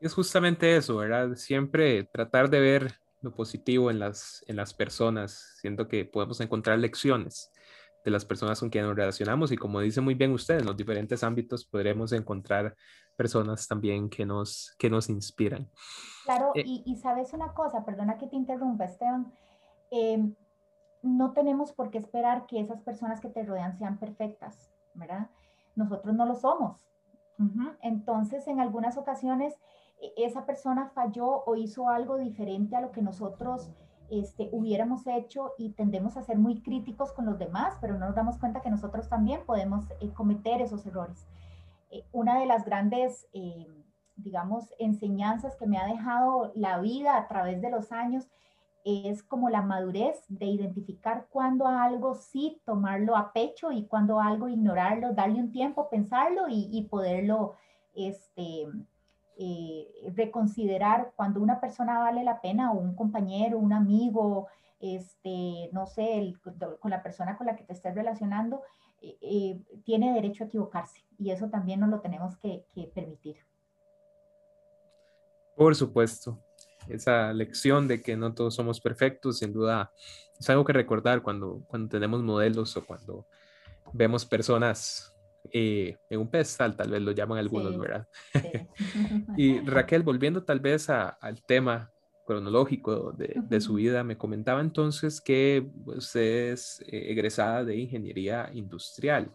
Es 0.00 0.12
justamente 0.12 0.76
eso, 0.76 0.96
¿verdad? 0.96 1.34
Siempre 1.34 2.04
tratar 2.04 2.50
de 2.50 2.60
ver 2.60 2.94
lo 3.22 3.34
positivo 3.34 3.90
en 3.90 3.98
las, 3.98 4.44
en 4.46 4.56
las 4.56 4.74
personas. 4.74 5.56
Siento 5.60 5.88
que 5.88 6.04
podemos 6.04 6.40
encontrar 6.40 6.78
lecciones 6.78 7.50
de 8.04 8.10
las 8.10 8.24
personas 8.24 8.60
con 8.60 8.68
quienes 8.68 8.88
nos 8.88 8.96
relacionamos 8.96 9.50
y 9.50 9.56
como 9.56 9.80
dice 9.80 10.02
muy 10.02 10.14
bien 10.14 10.32
usted, 10.32 10.60
en 10.60 10.66
los 10.66 10.76
diferentes 10.76 11.24
ámbitos 11.24 11.64
podremos 11.64 12.12
encontrar 12.12 12.76
personas 13.16 13.66
también 13.66 14.10
que 14.10 14.26
nos, 14.26 14.74
que 14.78 14.90
nos 14.90 15.08
inspiran. 15.08 15.70
Claro, 16.24 16.52
eh, 16.54 16.64
y, 16.66 16.96
sabes 16.96 17.32
una 17.32 17.54
cosa, 17.54 17.84
perdona 17.84 18.18
que 18.18 18.26
te 18.26 18.36
interrumpa, 18.36 18.84
Esteban, 18.84 19.32
em, 19.94 20.34
no 21.02 21.32
tenemos 21.32 21.72
por 21.72 21.90
qué 21.90 21.98
esperar 21.98 22.46
que 22.46 22.60
esas 22.60 22.80
personas 22.82 23.20
que 23.20 23.28
te 23.28 23.44
rodean 23.44 23.76
sean 23.78 23.98
perfectas, 23.98 24.72
¿verdad? 24.94 25.30
Nosotros 25.76 26.14
no 26.14 26.26
lo 26.26 26.34
somos. 26.34 26.86
Entonces, 27.82 28.46
en 28.46 28.60
algunas 28.60 28.96
ocasiones, 28.96 29.54
e, 30.00 30.12
esa 30.24 30.46
persona 30.46 30.90
falló 30.94 31.44
o 31.44 31.56
hizo 31.56 31.88
algo 31.88 32.16
diferente 32.16 32.76
a 32.76 32.80
lo 32.80 32.92
que 32.92 33.02
nosotros 33.02 33.70
este, 34.10 34.48
hubiéramos 34.52 35.06
hecho 35.06 35.52
y 35.58 35.70
tendemos 35.70 36.16
a 36.16 36.22
ser 36.22 36.38
muy 36.38 36.62
críticos 36.62 37.12
con 37.12 37.26
los 37.26 37.38
demás, 37.38 37.76
pero 37.80 37.98
no 37.98 38.06
nos 38.06 38.14
damos 38.14 38.38
cuenta 38.38 38.60
que 38.60 38.70
nosotros 38.70 39.08
también 39.08 39.40
podemos 39.46 39.84
eh, 40.00 40.12
cometer 40.12 40.60
esos 40.60 40.86
errores. 40.86 41.26
Eh, 41.90 42.04
una 42.12 42.38
de 42.38 42.46
las 42.46 42.64
grandes, 42.64 43.26
eh, 43.32 43.66
digamos, 44.16 44.72
enseñanzas 44.78 45.56
que 45.56 45.66
me 45.66 45.78
ha 45.78 45.86
dejado 45.86 46.52
la 46.54 46.78
vida 46.78 47.16
a 47.16 47.26
través 47.28 47.60
de 47.60 47.70
los 47.70 47.92
años 47.92 48.28
es 48.84 49.22
como 49.22 49.48
la 49.48 49.62
madurez 49.62 50.24
de 50.28 50.46
identificar 50.46 51.26
cuándo 51.30 51.66
algo 51.66 52.14
sí 52.14 52.60
tomarlo 52.66 53.16
a 53.16 53.32
pecho 53.32 53.72
y 53.72 53.86
cuándo 53.86 54.20
algo 54.20 54.48
ignorarlo, 54.48 55.14
darle 55.14 55.40
un 55.40 55.50
tiempo, 55.50 55.88
pensarlo 55.88 56.44
y, 56.48 56.86
poderlo 56.90 57.54
este, 57.94 58.66
eh, 59.38 60.12
reconsiderar 60.14 61.12
cuando 61.16 61.40
una 61.40 61.60
persona 61.60 61.98
vale 61.98 62.24
la 62.24 62.42
pena 62.42 62.72
o 62.72 62.78
un 62.78 62.94
compañero, 62.94 63.58
un 63.58 63.72
amigo, 63.72 64.48
este, 64.80 65.70
no 65.72 65.86
sé, 65.86 66.34
con 66.78 66.90
la 66.90 67.02
persona 67.02 67.38
con 67.38 67.46
la 67.46 67.56
que 67.56 67.64
te 67.64 67.72
estés 67.72 67.94
relacionando, 67.94 68.62
eh, 69.00 69.16
eh, 69.20 69.80
tiene 69.84 70.12
derecho 70.12 70.44
a 70.44 70.46
equivocarse 70.46 71.00
y 71.18 71.30
eso 71.30 71.48
también 71.48 71.80
nos 71.80 71.90
lo 71.90 72.00
tenemos 72.00 72.36
que, 72.36 72.64
permitir. 72.94 73.36
Por 75.56 75.74
supuesto, 75.74 76.38
esa 76.88 77.32
lección 77.32 77.88
de 77.88 78.02
que 78.02 78.16
no 78.16 78.34
todos 78.34 78.54
somos 78.54 78.80
perfectos, 78.80 79.38
sin 79.38 79.52
duda, 79.52 79.92
es 80.38 80.48
algo 80.50 80.64
que 80.64 80.72
recordar 80.72 81.22
cuando, 81.22 81.62
cuando 81.68 81.88
tenemos 81.88 82.22
modelos 82.22 82.76
o 82.76 82.84
cuando 82.84 83.26
vemos 83.92 84.24
personas 84.24 85.14
eh, 85.52 85.96
en 86.08 86.20
un 86.20 86.28
pedestal, 86.28 86.76
tal 86.76 86.90
vez 86.90 87.02
lo 87.02 87.12
llaman 87.12 87.38
algunos, 87.38 87.78
¿verdad? 87.78 88.08
y 89.36 89.60
Raquel, 89.60 90.02
volviendo 90.02 90.42
tal 90.42 90.60
vez 90.60 90.88
al 90.88 91.42
tema 91.46 91.90
cronológico 92.26 93.12
de, 93.12 93.60
su 93.60 93.74
vida, 93.74 94.02
me 94.02 94.16
comentaba 94.16 94.60
entonces 94.60 95.20
que 95.20 95.66
usted 95.84 96.52
es 96.52 96.80
eh, 96.86 97.10
egresada 97.10 97.64
de 97.64 97.76
ingeniería 97.76 98.50
industrial. 98.54 99.30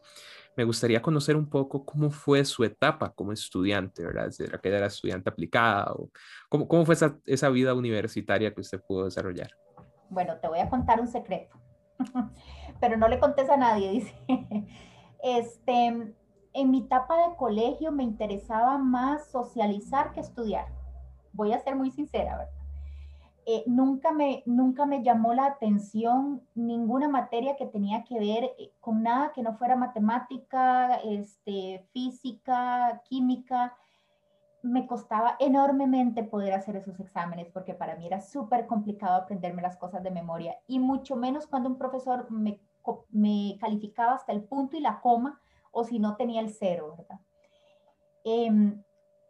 Me 0.59 0.65
gustaría 0.65 1.01
conocer 1.01 1.37
un 1.37 1.49
poco 1.49 1.85
cómo 1.85 2.11
fue 2.11 2.43
su 2.43 2.65
etapa 2.65 3.13
como 3.13 3.31
estudiante, 3.31 4.03
¿verdad? 4.03 4.29
Si 4.29 4.45
Raquel 4.45 4.73
era 4.73 4.87
estudiante 4.87 5.29
aplicada 5.29 5.93
o 5.93 6.09
cómo, 6.49 6.67
cómo 6.67 6.85
fue 6.85 6.95
esa, 6.95 7.17
esa 7.25 7.47
vida 7.47 7.73
universitaria 7.73 8.53
que 8.53 8.59
usted 8.59 8.81
pudo 8.85 9.05
desarrollar. 9.05 9.51
Bueno, 10.09 10.37
te 10.41 10.49
voy 10.49 10.59
a 10.59 10.69
contar 10.69 10.99
un 10.99 11.07
secreto, 11.07 11.55
pero 12.81 12.97
no 12.97 13.07
le 13.07 13.21
contes 13.21 13.49
a 13.49 13.55
nadie, 13.55 13.89
dice. 13.93 14.13
Este, 15.23 16.13
en 16.53 16.71
mi 16.71 16.79
etapa 16.79 17.29
de 17.29 17.37
colegio 17.37 17.93
me 17.93 18.03
interesaba 18.03 18.77
más 18.77 19.31
socializar 19.31 20.11
que 20.11 20.19
estudiar. 20.19 20.65
Voy 21.31 21.53
a 21.53 21.59
ser 21.61 21.77
muy 21.77 21.89
sincera, 21.89 22.37
¿verdad? 22.37 22.58
Eh, 23.51 23.63
nunca, 23.65 24.11
me, 24.11 24.43
nunca 24.45 24.85
me 24.85 25.01
llamó 25.01 25.33
la 25.33 25.47
atención 25.47 26.43
ninguna 26.53 27.07
materia 27.07 27.55
que 27.55 27.65
tenía 27.65 28.03
que 28.03 28.19
ver 28.19 28.43
eh, 28.43 28.71
con 28.79 29.01
nada 29.01 29.31
que 29.33 29.41
no 29.41 29.57
fuera 29.57 29.75
matemática, 29.75 30.97
este, 30.97 31.83
física, 31.91 33.01
química. 33.09 33.75
Me 34.61 34.85
costaba 34.85 35.35
enormemente 35.39 36.23
poder 36.23 36.53
hacer 36.53 36.75
esos 36.75 36.99
exámenes 36.99 37.49
porque 37.51 37.73
para 37.73 37.95
mí 37.95 38.05
era 38.05 38.21
súper 38.21 38.67
complicado 38.67 39.15
aprenderme 39.15 39.63
las 39.63 39.77
cosas 39.77 40.03
de 40.03 40.11
memoria 40.11 40.59
y 40.67 40.77
mucho 40.77 41.15
menos 41.15 41.47
cuando 41.47 41.69
un 41.69 41.79
profesor 41.79 42.29
me 42.29 42.59
me 43.09 43.57
calificaba 43.59 44.13
hasta 44.13 44.31
el 44.31 44.43
punto 44.43 44.77
y 44.77 44.81
la 44.81 45.01
coma, 45.01 45.39
o 45.71 45.83
si 45.83 45.99
no 45.99 46.15
tenía 46.15 46.41
el 46.41 46.49
cero, 46.49 46.95
¿verdad? 46.97 47.19
Em, 48.23 48.81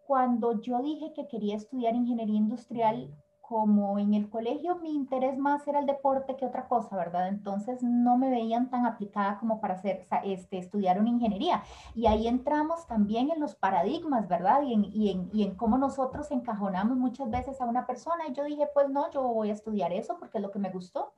cuando 0.08 0.62
yo 0.62 0.82
dije 0.82 1.14
que 1.14 1.28
quería 1.28 1.56
estudiar 1.56 1.96
ingeniería 1.96 2.38
industrial, 2.38 3.14
como 3.50 3.98
en 3.98 4.14
el 4.14 4.30
colegio 4.30 4.76
mi 4.76 4.94
interés 4.94 5.36
más 5.36 5.68
era 5.68 5.80
el 5.80 5.88
deporte 5.88 6.36
que 6.36 6.46
otra 6.46 6.68
cosa, 6.68 6.96
¿verdad? 6.96 7.30
Entonces 7.30 7.82
no 7.82 8.16
me 8.16 8.30
veían 8.30 8.70
tan 8.70 8.86
aplicada 8.86 9.40
como 9.40 9.60
para 9.60 9.74
hacer, 9.74 10.06
este, 10.24 10.60
estudiar 10.60 11.00
una 11.00 11.10
ingeniería. 11.10 11.64
Y 11.96 12.06
ahí 12.06 12.28
entramos 12.28 12.86
también 12.86 13.32
en 13.32 13.40
los 13.40 13.56
paradigmas, 13.56 14.28
¿verdad? 14.28 14.62
Y 14.62 14.76
en, 14.76 14.86
y 14.86 15.10
en, 15.10 15.30
y 15.34 15.42
en 15.42 15.56
cómo 15.56 15.80
nosotros 15.80 16.30
encajonamos 16.30 16.96
muchas 16.96 17.32
veces 17.32 17.60
a 17.60 17.66
una 17.66 17.88
persona. 17.88 18.28
Y 18.28 18.34
yo 18.34 18.44
dije, 18.44 18.68
pues 18.72 18.88
no, 18.88 19.10
yo 19.10 19.24
voy 19.24 19.50
a 19.50 19.54
estudiar 19.54 19.92
eso 19.94 20.18
porque 20.20 20.38
es 20.38 20.44
lo 20.44 20.52
que 20.52 20.60
me 20.60 20.70
gustó 20.70 21.14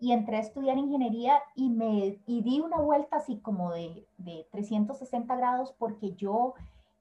y 0.00 0.12
entré 0.12 0.38
a 0.38 0.40
estudiar 0.40 0.78
ingeniería 0.78 1.42
y 1.54 1.68
me 1.68 2.18
y 2.26 2.40
di 2.40 2.60
una 2.60 2.78
vuelta 2.78 3.18
así 3.18 3.40
como 3.40 3.72
de, 3.72 4.06
de 4.16 4.48
360 4.52 5.36
grados 5.36 5.74
porque 5.78 6.14
yo 6.14 6.54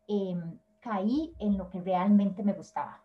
em, 0.10 0.60
caí 0.82 1.34
en 1.40 1.58
lo 1.58 1.70
que 1.70 1.80
realmente 1.80 2.44
me 2.44 2.52
gustaba. 2.52 3.02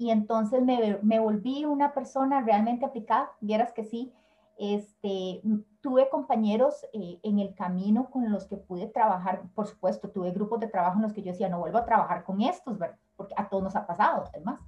Y 0.00 0.10
entonces 0.10 0.62
me, 0.62 0.98
me, 1.02 1.20
volví 1.20 1.66
una 1.66 1.92
persona 1.92 2.40
realmente 2.40 2.86
aplicada, 2.86 3.30
vieras 3.40 3.72
que 3.72 3.84
sí. 3.84 4.12
Este, 4.58 5.42
tuve 5.80 6.08
compañeros 6.08 6.86
eh, 6.94 7.20
en 7.22 7.38
el 7.38 7.54
camino 7.54 8.10
con 8.10 8.32
los 8.32 8.46
que 8.46 8.56
pude 8.56 8.86
trabajar, 8.86 9.42
por 9.54 9.66
supuesto, 9.66 10.10
tuve 10.10 10.32
grupos 10.32 10.58
de 10.60 10.68
trabajo 10.68 10.96
en 10.96 11.02
los 11.02 11.12
que 11.12 11.22
yo 11.22 11.32
decía, 11.32 11.50
no 11.50 11.60
vuelvo 11.60 11.78
a 11.78 11.84
trabajar 11.84 12.24
con 12.24 12.40
estos, 12.40 12.78
¿verdad? 12.78 12.98
Porque 13.14 13.34
a 13.36 13.48
todos 13.48 13.62
nos 13.62 13.76
ha 13.76 13.86
pasado, 13.86 14.24
además 14.32 14.60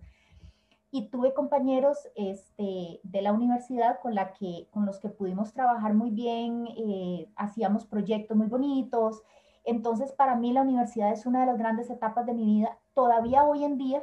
y 0.95 1.09
tuve 1.09 1.33
compañeros 1.33 1.97
este, 2.15 3.01
de 3.03 3.23
la 3.23 3.33
universidad 3.33 3.99
con, 4.01 4.15
la 4.15 4.35
que, 4.35 4.69
con 4.71 4.85
los 4.85 5.01
que 5.01 5.09
pudimos 5.09 5.55
trabajar 5.55 5.95
muy 5.95 6.11
bien, 6.11 6.69
eh, 6.77 7.31
hacíamos 7.35 7.87
proyectos 7.87 8.37
muy 8.37 8.47
bonitos. 8.47 9.23
Entonces, 9.65 10.13
para 10.13 10.37
mí 10.37 10.53
la 10.53 10.61
universidad 10.61 11.11
es 11.11 11.25
una 11.25 11.41
de 11.41 11.47
las 11.47 11.57
grandes 11.57 11.89
etapas 11.89 12.27
de 12.27 12.35
mi 12.35 12.45
vida. 12.45 12.79
Todavía 12.93 13.45
hoy 13.45 13.65
en 13.65 13.79
día, 13.79 14.03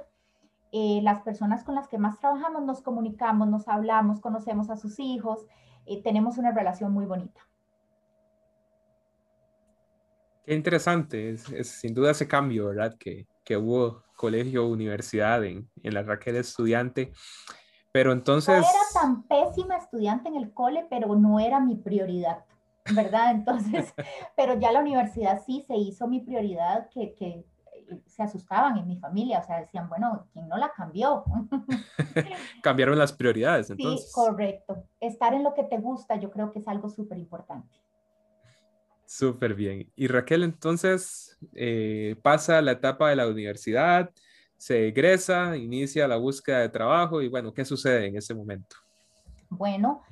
eh, 0.71 0.99
las 1.01 1.21
personas 1.21 1.63
con 1.63 1.75
las 1.75 1.87
que 1.87 1.97
más 1.97 2.19
trabajamos 2.19 2.63
nos 2.63 2.81
comunicamos, 2.81 3.47
nos 3.47 3.67
hablamos, 3.67 4.19
conocemos 4.19 4.69
a 4.69 4.77
sus 4.77 4.99
hijos, 4.99 5.45
eh, 5.85 6.01
tenemos 6.03 6.37
una 6.37 6.51
relación 6.51 6.91
muy 6.91 7.05
bonita. 7.05 7.41
Qué 10.45 10.53
interesante, 10.53 11.31
es, 11.31 11.67
sin 11.67 11.93
duda 11.93 12.11
ese 12.11 12.27
cambio, 12.27 12.67
¿verdad? 12.67 12.95
Que, 12.97 13.27
que 13.43 13.57
hubo 13.57 14.03
colegio, 14.15 14.67
universidad, 14.67 15.43
en, 15.43 15.69
en 15.83 15.93
la 15.93 16.03
Raquel 16.03 16.35
estudiante. 16.35 17.13
Pero 17.91 18.11
entonces... 18.11 18.59
No 18.59 18.67
era 18.67 18.79
tan 18.93 19.23
pésima 19.23 19.77
estudiante 19.77 20.29
en 20.29 20.35
el 20.35 20.53
cole, 20.53 20.85
pero 20.89 21.15
no 21.15 21.39
era 21.39 21.59
mi 21.59 21.75
prioridad, 21.75 22.45
¿verdad? 22.93 23.31
Entonces, 23.35 23.93
pero 24.35 24.59
ya 24.59 24.71
la 24.71 24.81
universidad 24.81 25.41
sí 25.43 25.63
se 25.67 25.75
hizo 25.75 26.07
mi 26.07 26.19
prioridad, 26.19 26.89
que, 26.89 27.15
que 27.15 27.45
se 28.05 28.23
asustaban 28.23 28.77
en 28.77 28.87
mi 28.87 28.97
familia, 28.97 29.39
o 29.39 29.43
sea, 29.43 29.61
decían, 29.61 29.89
bueno, 29.89 30.27
¿quién 30.33 30.47
no 30.47 30.57
la 30.57 30.71
cambió? 30.71 31.23
Cambiaron 32.63 32.97
las 32.97 33.13
prioridades, 33.13 33.69
entonces. 33.69 34.07
Sí, 34.07 34.13
correcto. 34.13 34.83
Estar 34.99 35.33
en 35.33 35.43
lo 35.43 35.53
que 35.53 35.63
te 35.63 35.77
gusta, 35.77 36.15
yo 36.17 36.31
creo 36.31 36.51
que 36.51 36.59
es 36.59 36.67
algo 36.67 36.89
súper 36.89 37.17
importante. 37.17 37.75
Súper 39.05 39.55
bien. 39.55 39.91
Y 39.95 40.07
Raquel, 40.07 40.43
entonces 40.43 41.37
eh, 41.53 42.15
pasa 42.21 42.61
la 42.61 42.73
etapa 42.73 43.09
de 43.09 43.15
la 43.15 43.27
universidad, 43.27 44.11
se 44.55 44.89
egresa, 44.89 45.57
inicia 45.57 46.07
la 46.07 46.17
búsqueda 46.17 46.59
de 46.59 46.69
trabajo 46.69 47.21
y 47.21 47.27
bueno, 47.27 47.53
¿qué 47.53 47.65
sucede 47.65 48.07
en 48.07 48.17
ese 48.17 48.35
momento? 48.35 48.75
Bueno, 49.49 50.03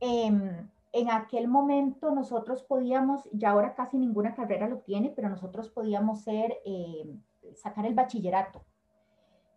em, 0.00 0.68
en 0.96 1.10
aquel 1.10 1.46
momento 1.46 2.10
nosotros 2.10 2.62
podíamos, 2.62 3.28
ya 3.32 3.50
ahora 3.50 3.74
casi 3.74 3.98
ninguna 3.98 4.34
carrera 4.34 4.66
lo 4.66 4.78
tiene, 4.78 5.12
pero 5.14 5.28
nosotros 5.28 5.68
podíamos 5.68 6.22
ser, 6.22 6.56
em, 6.64 7.20
sacar 7.54 7.84
el 7.84 7.94
bachillerato. 7.94 8.64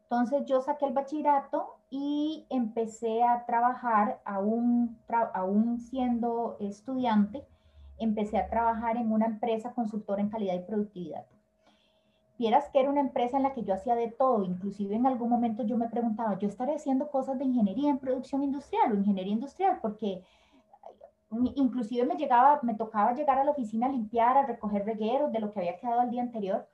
Entonces 0.04 0.44
yo 0.46 0.60
saqué 0.60 0.86
el 0.86 0.94
bachillerato 0.94 1.78
y 1.90 2.46
empecé 2.50 3.24
a 3.24 3.46
trabajar 3.46 4.22
aún, 4.26 4.98
aún 5.34 5.80
siendo 5.80 6.58
estudiante 6.60 7.48
empecé 8.00 8.38
a 8.38 8.50
trabajar 8.50 8.98
en 8.98 9.12
una 9.12 9.26
empresa 9.26 9.74
consultora 9.74 10.22
en 10.22 10.30
calidad 10.30 10.56
y 10.56 10.66
productividad. 10.66 11.26
Vieras 12.38 12.70
que 12.70 12.80
era 12.80 12.90
una 12.90 13.02
empresa 13.02 13.38
en 13.38 13.44
la 13.44 13.54
que 13.54 13.64
yo 13.64 13.74
hacía 13.74 13.96
de 13.96 14.10
todo, 14.10 14.44
inclusive 14.44 14.96
en 14.96 15.06
algún 15.06 15.30
momento 15.30 15.64
yo 15.64 15.78
me 15.78 15.90
preguntaba, 15.90 16.38
yo 16.40 16.48
estaré 16.48 16.76
haciendo 16.76 17.12
cosas 17.12 17.38
de 17.38 17.46
ingeniería 17.46 17.90
en 17.90 18.00
producción 18.00 18.44
industrial 18.44 18.92
o 18.92 18.96
ingeniería 18.96 19.34
industrial, 19.34 19.80
porque 19.82 20.24
inclusive 21.56 22.06
me 22.06 22.16
llegaba, 22.16 22.60
me 22.64 22.76
tocaba 22.76 23.14
llegar 23.14 23.38
a 23.38 23.44
la 23.44 23.52
oficina 23.52 23.88
a 23.88 23.92
limpiar, 23.92 24.38
a 24.38 24.46
recoger 24.46 24.86
regueros 24.86 25.32
de 25.32 25.40
lo 25.40 25.52
que 25.52 25.60
había 25.60 25.78
quedado 25.78 26.02
el 26.02 26.10
día 26.10 26.22
anterior. 26.22 26.68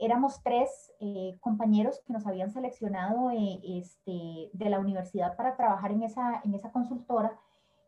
éramos 0.00 0.42
tres 0.42 0.92
eh, 1.00 1.36
compañeros 1.40 2.00
que 2.04 2.12
nos 2.12 2.26
habían 2.26 2.50
seleccionado 2.50 3.30
eh, 3.30 3.60
este, 3.64 4.50
de 4.52 4.70
la 4.70 4.80
universidad 4.80 5.36
para 5.36 5.56
trabajar 5.56 5.92
en 5.92 6.02
esa, 6.02 6.40
en 6.44 6.54
esa 6.54 6.72
consultora 6.72 7.38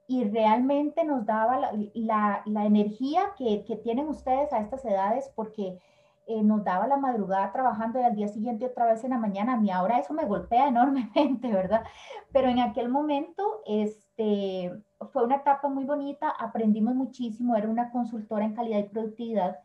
y 0.09 0.23
realmente 0.25 1.05
nos 1.05 1.27
daba 1.27 1.73
la, 1.95 2.43
la, 2.47 2.65
energía 2.65 3.23
que, 3.37 3.65
que, 3.65 3.77
tienen 3.77 4.09
ustedes 4.09 4.53
a 4.53 4.61
estas 4.61 4.85
edades 4.85 5.33
porque 5.35 5.81
eh, 6.27 6.43
nos 6.43 6.65
daba 6.65 6.87
la 6.87 6.97
madrugada 6.97 7.53
trabajando 7.53 8.01
y 8.01 8.03
al 8.03 8.17
día 8.17 8.29
siguiente 8.29 8.67
otra 8.67 8.87
vez 8.87 9.05
en 9.05 9.11
la 9.11 9.19
mañana. 9.19 9.55
A 9.55 9.57
mí 9.57 9.71
ahora 9.71 9.99
eso 9.99 10.13
me 10.13 10.25
golpea 10.25 10.69
enormemente, 10.69 11.53
¿verdad? 11.53 11.85
Pero 12.33 12.49
en 12.49 12.59
aquel 12.59 12.89
momento 12.89 13.63
este, 13.67 14.73
fue 15.13 15.25
una 15.25 15.37
etapa 15.37 15.69
muy 15.69 15.85
bonita, 15.85 16.31
aprendimos 16.31 16.95
muchísimo, 16.95 17.57
era 17.57 17.69
una 17.69 17.91
consultora 17.91 18.45
en 18.45 18.55
calidad 18.55 18.79
y 18.79 18.89
productividad 18.89 19.59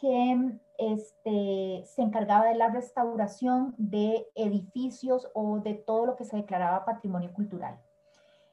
que 0.00 0.58
este, 0.78 1.84
se 1.86 2.02
encargaba 2.02 2.46
de 2.46 2.56
la 2.56 2.68
restauración 2.68 3.74
de 3.78 4.26
edificios 4.34 5.30
o 5.34 5.60
de 5.60 5.74
todo 5.74 6.06
lo 6.06 6.16
que 6.16 6.24
se 6.24 6.36
declaraba 6.36 6.84
patrimonio 6.84 7.32
cultural. 7.32 7.78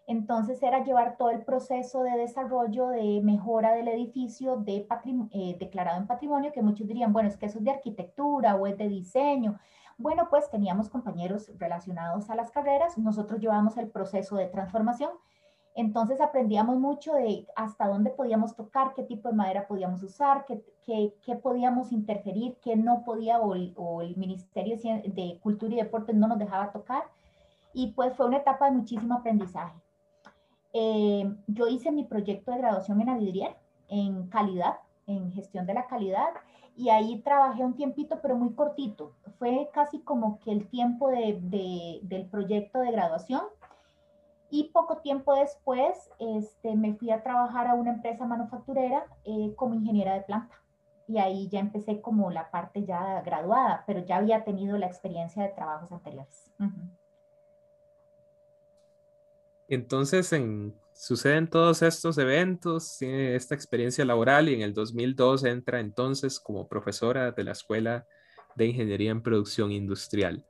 Entonces 0.07 0.61
era 0.61 0.83
llevar 0.83 1.15
todo 1.17 1.29
el 1.29 1.43
proceso 1.43 2.03
de 2.03 2.17
desarrollo, 2.17 2.89
de 2.89 3.21
mejora 3.23 3.73
del 3.73 3.87
edificio 3.87 4.57
de 4.57 4.87
eh, 5.31 5.57
declarado 5.59 5.99
en 5.99 6.07
patrimonio, 6.07 6.51
que 6.51 6.61
muchos 6.61 6.87
dirían, 6.87 7.13
bueno, 7.13 7.29
es 7.29 7.37
que 7.37 7.45
eso 7.45 7.59
es 7.59 7.63
de 7.63 7.71
arquitectura 7.71 8.55
o 8.55 8.67
es 8.67 8.77
de 8.77 8.89
diseño. 8.89 9.59
Bueno, 9.97 10.27
pues 10.29 10.49
teníamos 10.49 10.89
compañeros 10.89 11.51
relacionados 11.57 12.29
a 12.29 12.35
las 12.35 12.51
carreras, 12.51 12.97
nosotros 12.97 13.39
llevamos 13.39 13.77
el 13.77 13.89
proceso 13.89 14.35
de 14.35 14.47
transformación 14.47 15.11
entonces 15.73 16.19
aprendíamos 16.19 16.77
mucho 16.77 17.13
de 17.13 17.47
hasta 17.55 17.87
dónde 17.87 18.09
podíamos 18.09 18.55
tocar, 18.55 18.93
qué 18.93 19.03
tipo 19.03 19.29
de 19.29 19.35
madera 19.35 19.67
podíamos 19.67 20.03
usar, 20.03 20.45
qué, 20.45 20.61
qué, 20.85 21.35
podíamos 21.37 21.93
interferir, 21.93 22.57
qué 22.61 22.75
no 22.75 23.03
podía 23.05 23.39
o 23.39 23.53
el, 24.01 24.17
Ministerio 24.17 24.77
de 24.77 25.39
Cultura 25.41 25.73
y 25.73 25.77
Deportes 25.77 26.15
no 26.15 26.27
nos 26.27 26.39
dejaba 26.39 26.71
tocar. 26.71 27.03
Y 27.73 27.93
pues 27.93 28.13
fue 28.15 28.25
una 28.25 28.37
etapa 28.37 28.65
de 28.65 28.71
muchísimo 28.71 29.15
aprendizaje. 29.15 29.79
Eh, 30.73 31.35
yo 31.47 31.67
hice 31.67 31.91
mi 31.91 32.03
proyecto 32.03 32.51
de 32.51 32.59
graduación 32.59 33.01
en 33.01 33.09
Avidrier, 33.09 33.55
en 33.89 34.27
calidad, 34.27 34.77
en 35.07 35.31
gestión 35.31 35.65
de 35.65 35.73
la 35.73 35.87
calidad, 35.87 36.29
y 36.75 36.89
ahí 36.89 37.21
trabajé 37.21 37.63
un 37.63 37.75
tiempito, 37.75 38.19
pero 38.21 38.35
muy 38.35 38.53
cortito. 38.53 39.13
Fue 39.37 39.69
casi 39.73 39.99
como 39.99 40.39
que 40.39 40.51
el 40.51 40.67
tiempo 40.67 41.09
de, 41.09 41.99
del 42.03 42.25
proyecto 42.27 42.79
de 42.79 42.91
graduación 42.91 43.41
y 44.49 44.65
poco 44.65 44.97
tiempo 44.97 45.33
después 45.33 46.11
este, 46.19 46.75
me 46.75 46.93
fui 46.93 47.11
a 47.11 47.23
trabajar 47.23 47.67
a 47.67 47.73
una 47.73 47.91
empresa 47.91 48.25
manufacturera 48.25 49.05
eh, 49.23 49.53
como 49.55 49.75
ingeniera 49.75 50.13
de 50.13 50.21
planta. 50.21 50.55
Y 51.07 51.17
ahí 51.17 51.49
ya 51.49 51.59
empecé 51.59 51.99
como 52.01 52.31
la 52.31 52.51
parte 52.51 52.85
ya 52.85 53.21
graduada, 53.21 53.83
pero 53.85 53.99
ya 53.99 54.17
había 54.17 54.43
tenido 54.43 54.77
la 54.77 54.87
experiencia 54.87 55.43
de 55.43 55.49
trabajos 55.49 55.91
anteriores. 55.91 56.51
Entonces, 59.71 60.33
en, 60.33 60.75
suceden 60.93 61.49
todos 61.49 61.81
estos 61.81 62.17
eventos, 62.17 62.97
tiene 62.99 63.35
esta 63.35 63.55
experiencia 63.55 64.03
laboral 64.03 64.49
y 64.49 64.53
en 64.53 64.63
el 64.63 64.73
2002 64.73 65.45
entra 65.45 65.79
entonces 65.79 66.41
como 66.41 66.67
profesora 66.67 67.31
de 67.31 67.43
la 67.45 67.53
Escuela 67.53 68.05
de 68.57 68.65
Ingeniería 68.65 69.11
en 69.11 69.23
Producción 69.23 69.71
Industrial. 69.71 70.45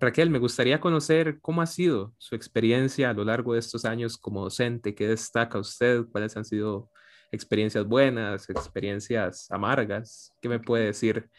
Raquel, 0.00 0.30
me 0.30 0.40
gustaría 0.40 0.80
conocer 0.80 1.40
cómo 1.40 1.62
ha 1.62 1.66
sido 1.66 2.14
su 2.18 2.34
experiencia 2.34 3.10
a 3.10 3.12
lo 3.12 3.24
largo 3.24 3.52
de 3.52 3.60
estos 3.60 3.84
años 3.84 4.18
como 4.18 4.42
docente. 4.42 4.92
¿Qué 4.92 5.06
destaca 5.06 5.56
usted? 5.56 6.06
¿Cuáles 6.10 6.36
han 6.36 6.44
sido 6.44 6.90
experiencias 7.30 7.86
buenas, 7.86 8.50
experiencias 8.50 9.48
amargas? 9.52 10.34
¿Qué 10.42 10.48
me 10.48 10.58
puede 10.58 10.86
decir 10.86 11.30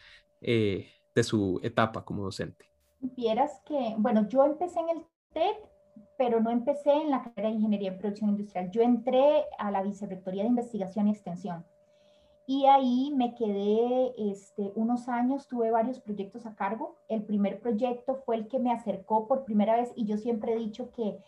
eh, 0.42 0.90
de 1.14 1.24
su 1.24 1.60
etapa 1.64 2.06
como 2.06 2.24
docente? 2.24 2.72
Vieras 3.02 3.52
que, 3.66 3.94
bueno, 3.98 4.26
yo 4.30 4.46
empecé 4.46 4.80
en 4.80 4.90
el 4.90 5.06
TEC, 5.34 5.70
pero 6.18 6.40
no 6.40 6.50
empecé 6.50 6.92
en 6.92 7.10
la 7.10 7.24
carrera 7.24 7.50
de 7.50 7.56
Ingeniería 7.56 7.90
en 7.90 7.98
Producción 8.00 8.30
Industrial. 8.30 8.70
Yo 8.72 8.82
entré 8.82 9.46
a 9.58 9.72
la 9.72 9.84
Vicerrectoría 9.84 10.44
de 10.44 10.50
Investigación 10.50 11.08
y 11.08 11.12
Extensión. 11.12 11.66
Y 12.46 12.66
ahí 12.66 13.14
me 13.16 13.36
quedé 13.36 14.14
este, 14.18 14.72
unos 14.76 15.08
años, 15.08 15.48
tuve 15.48 15.70
varios 15.70 16.00
proyectos 16.00 16.48
a 16.48 16.56
cargo. 16.56 16.96
El 17.08 17.24
primer 17.24 17.60
proyecto 17.60 18.16
fue 18.26 18.38
el 18.38 18.48
que 18.48 18.58
me 18.58 18.72
acercó 18.72 19.28
por 19.28 19.46
primera 19.46 19.76
vez 19.76 19.92
y 19.96 20.06
yo 20.06 20.18
siempre 20.18 20.54
he 20.54 20.58
dicho 20.58 20.90
que 20.92 21.20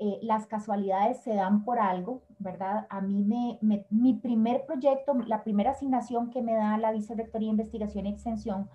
eh, 0.00 0.18
las 0.22 0.46
casualidades 0.46 1.20
se 1.22 1.34
dan 1.34 1.64
por 1.64 1.78
algo, 1.78 2.20
¿verdad? 2.38 2.86
A 2.90 3.00
mí 3.00 3.22
me, 3.22 3.86
mi 3.90 4.14
primer 4.14 4.66
proyecto, 4.66 5.14
la 5.26 5.44
primera 5.44 5.70
asignación 5.70 6.30
que 6.30 6.42
me 6.42 6.54
da 6.54 6.76
la 6.78 6.92
Vicerrectoría 6.92 7.46
de 7.46 7.52
Investigación 7.52 8.06
y 8.06 8.10
Extensión 8.10 8.68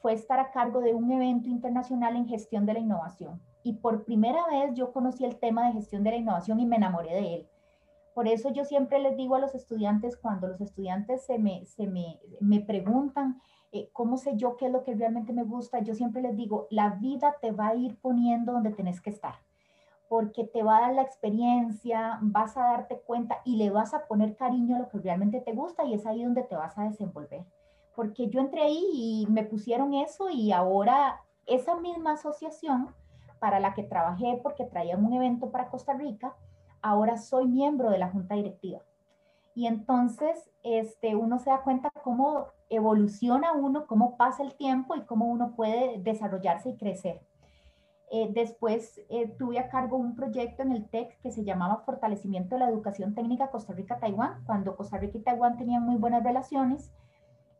fue 0.00 0.12
estar 0.12 0.38
a 0.38 0.50
cargo 0.50 0.80
de 0.80 0.94
un 0.94 1.10
evento 1.10 1.48
internacional 1.48 2.16
en 2.16 2.28
gestión 2.28 2.66
de 2.66 2.74
la 2.74 2.80
innovación. 2.80 3.40
Y 3.62 3.74
por 3.74 4.04
primera 4.04 4.46
vez 4.46 4.74
yo 4.74 4.92
conocí 4.92 5.24
el 5.24 5.36
tema 5.36 5.66
de 5.66 5.74
gestión 5.74 6.02
de 6.02 6.10
la 6.10 6.16
innovación 6.16 6.60
y 6.60 6.66
me 6.66 6.76
enamoré 6.76 7.14
de 7.14 7.34
él 7.34 7.48
por 8.14 8.28
eso 8.28 8.50
yo 8.50 8.64
siempre 8.64 8.98
les 8.98 9.16
digo 9.16 9.36
a 9.36 9.38
los 9.38 9.54
estudiantes, 9.54 10.16
cuando 10.16 10.48
los 10.48 10.60
estudiantes 10.60 11.24
se 11.24 11.38
me, 11.38 11.64
se 11.66 11.86
me, 11.86 12.20
me 12.40 12.60
preguntan, 12.60 13.40
eh, 13.72 13.88
¿cómo 13.92 14.16
sé 14.16 14.36
yo 14.36 14.56
qué 14.56 14.66
es 14.66 14.72
lo 14.72 14.82
que 14.82 14.94
realmente 14.94 15.32
me 15.32 15.44
gusta? 15.44 15.80
Yo 15.80 15.94
siempre 15.94 16.20
les 16.20 16.36
digo, 16.36 16.66
la 16.70 16.90
vida 16.90 17.36
te 17.40 17.52
va 17.52 17.68
a 17.68 17.76
ir 17.76 17.96
poniendo 18.00 18.52
donde 18.52 18.72
tenés 18.72 19.00
que 19.00 19.10
estar, 19.10 19.36
porque 20.08 20.44
te 20.44 20.62
va 20.62 20.78
a 20.78 20.80
dar 20.82 20.94
la 20.94 21.02
experiencia, 21.02 22.18
vas 22.20 22.56
a 22.56 22.64
darte 22.64 23.00
cuenta 23.00 23.38
y 23.44 23.56
le 23.56 23.70
vas 23.70 23.94
a 23.94 24.06
poner 24.06 24.36
cariño 24.36 24.76
a 24.76 24.80
lo 24.80 24.88
que 24.88 24.98
realmente 24.98 25.40
te 25.40 25.52
gusta 25.52 25.84
y 25.84 25.94
es 25.94 26.04
ahí 26.04 26.24
donde 26.24 26.42
te 26.42 26.56
vas 26.56 26.76
a 26.78 26.84
desenvolver. 26.84 27.44
Porque 27.94 28.28
yo 28.28 28.40
entré 28.40 28.62
ahí 28.62 28.84
y 28.92 29.26
me 29.30 29.44
pusieron 29.44 29.94
eso 29.94 30.30
y 30.30 30.52
ahora 30.52 31.22
esa 31.46 31.76
misma 31.76 32.12
asociación 32.12 32.94
para 33.40 33.58
la 33.58 33.74
que 33.74 33.82
trabajé 33.82 34.38
porque 34.42 34.64
traían 34.64 35.04
un 35.04 35.14
evento 35.14 35.50
para 35.50 35.68
Costa 35.68 35.94
Rica, 35.94 36.36
ahora 36.82 37.16
soy 37.16 37.48
miembro 37.48 37.90
de 37.90 37.98
la 37.98 38.10
junta 38.10 38.36
directiva. 38.36 38.80
Y 39.54 39.66
entonces 39.66 40.50
este, 40.62 41.16
uno 41.16 41.38
se 41.38 41.50
da 41.50 41.62
cuenta 41.62 41.90
cómo 42.04 42.46
evoluciona 42.68 43.52
uno, 43.52 43.86
cómo 43.86 44.16
pasa 44.16 44.42
el 44.42 44.54
tiempo 44.54 44.94
y 44.94 45.02
cómo 45.02 45.26
uno 45.26 45.56
puede 45.56 45.98
desarrollarse 45.98 46.70
y 46.70 46.76
crecer. 46.76 47.20
Eh, 48.12 48.28
después 48.32 49.00
eh, 49.08 49.28
tuve 49.38 49.58
a 49.58 49.68
cargo 49.68 49.96
un 49.96 50.16
proyecto 50.16 50.62
en 50.62 50.72
el 50.72 50.88
TEC 50.88 51.20
que 51.20 51.30
se 51.30 51.44
llamaba 51.44 51.82
Fortalecimiento 51.84 52.54
de 52.54 52.60
la 52.60 52.68
Educación 52.68 53.14
Técnica 53.14 53.50
Costa 53.50 53.72
Rica-Taiwán, 53.72 54.42
cuando 54.46 54.76
Costa 54.76 54.98
Rica 54.98 55.18
y 55.18 55.22
Taiwán 55.22 55.56
tenían 55.56 55.84
muy 55.84 55.96
buenas 55.96 56.24
relaciones 56.24 56.92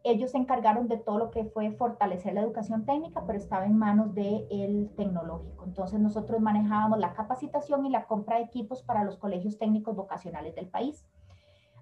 ellos 0.02 0.30
se 0.30 0.38
encargaron 0.38 0.88
de 0.88 0.96
todo 0.96 1.18
lo 1.18 1.30
que 1.30 1.44
fue 1.44 1.72
fortalecer 1.72 2.32
la 2.32 2.40
educación 2.40 2.86
técnica, 2.86 3.24
pero 3.26 3.38
estaba 3.38 3.66
en 3.66 3.76
manos 3.76 4.14
del 4.14 4.90
tecnológico. 4.96 5.64
Entonces 5.64 6.00
nosotros 6.00 6.40
manejábamos 6.40 6.98
la 6.98 7.12
capacitación 7.12 7.84
y 7.84 7.90
la 7.90 8.06
compra 8.06 8.36
de 8.36 8.44
equipos 8.44 8.82
para 8.82 9.04
los 9.04 9.18
colegios 9.18 9.58
técnicos 9.58 9.94
vocacionales 9.94 10.54
del 10.54 10.68
país. 10.68 11.04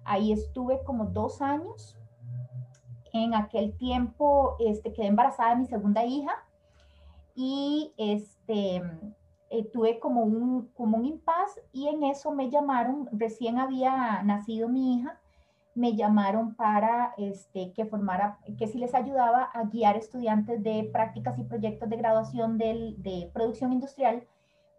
Ahí 0.03 0.33
estuve 0.33 0.83
como 0.83 1.05
dos 1.05 1.41
años. 1.41 1.97
En 3.13 3.33
aquel 3.33 3.75
tiempo 3.77 4.55
este, 4.59 4.93
quedé 4.93 5.07
embarazada 5.07 5.51
de 5.51 5.61
mi 5.61 5.65
segunda 5.65 6.05
hija 6.05 6.31
y 7.33 7.93
este, 7.97 8.83
eh, 9.49 9.63
tuve 9.71 9.99
como 9.99 10.21
un, 10.21 10.67
como 10.75 10.97
un 10.97 11.05
impas 11.05 11.59
y 11.71 11.87
en 11.87 12.03
eso 12.03 12.31
me 12.31 12.51
llamaron, 12.51 13.09
recién 13.11 13.57
había 13.57 14.21
nacido 14.23 14.67
mi 14.67 14.95
hija 14.95 15.18
me 15.79 15.95
llamaron 15.95 16.55
para 16.55 17.13
este, 17.17 17.71
que 17.71 17.85
formara, 17.85 18.37
que 18.57 18.67
si 18.67 18.77
les 18.77 18.93
ayudaba 18.93 19.43
a 19.43 19.63
guiar 19.63 19.95
estudiantes 19.95 20.61
de 20.61 20.89
prácticas 20.91 21.39
y 21.39 21.45
proyectos 21.45 21.89
de 21.89 21.95
graduación 21.95 22.57
de 22.57 23.31
producción 23.33 23.71
industrial, 23.71 24.27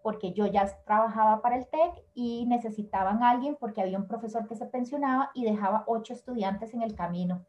porque 0.03 0.35
yo 0.35 0.45
ya 0.47 0.67
trabajaba 0.85 1.41
para 1.41 1.57
el 1.57 1.67
TEC 1.67 2.05
y 2.13 2.45
necesitaban 2.45 3.23
a 3.23 3.31
alguien 3.31 3.57
porque 3.59 3.81
había 3.81 3.97
un 3.97 4.09
profesor 4.09 4.47
que 4.47 4.57
se 4.57 4.67
pensionaba 4.67 5.31
y 5.33 5.45
dejaba 5.45 5.85
ocho 5.87 6.13
estudiantes 6.13 6.75
en 6.75 6.83
el 6.83 6.95
camino. 6.95 7.47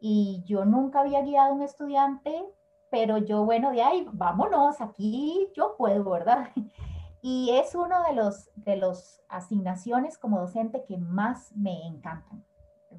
Y 0.00 0.44
yo 0.46 0.64
nunca 0.64 1.00
había 1.00 1.22
guiado 1.22 1.50
a 1.50 1.54
un 1.54 1.62
estudiante, 1.62 2.44
pero 2.92 3.18
yo, 3.18 3.44
bueno, 3.44 3.72
de 3.72 3.82
ahí, 3.82 4.06
vámonos, 4.12 4.80
aquí 4.80 5.48
yo 5.56 5.74
puedo, 5.76 6.08
¿verdad? 6.10 6.50
Y 7.26 7.52
es 7.56 7.74
uno 7.74 8.02
de 8.02 8.12
los, 8.12 8.50
de 8.54 8.76
los 8.76 9.22
asignaciones 9.30 10.18
como 10.18 10.40
docente 10.40 10.84
que 10.86 10.98
más 10.98 11.56
me 11.56 11.86
encantan 11.86 12.44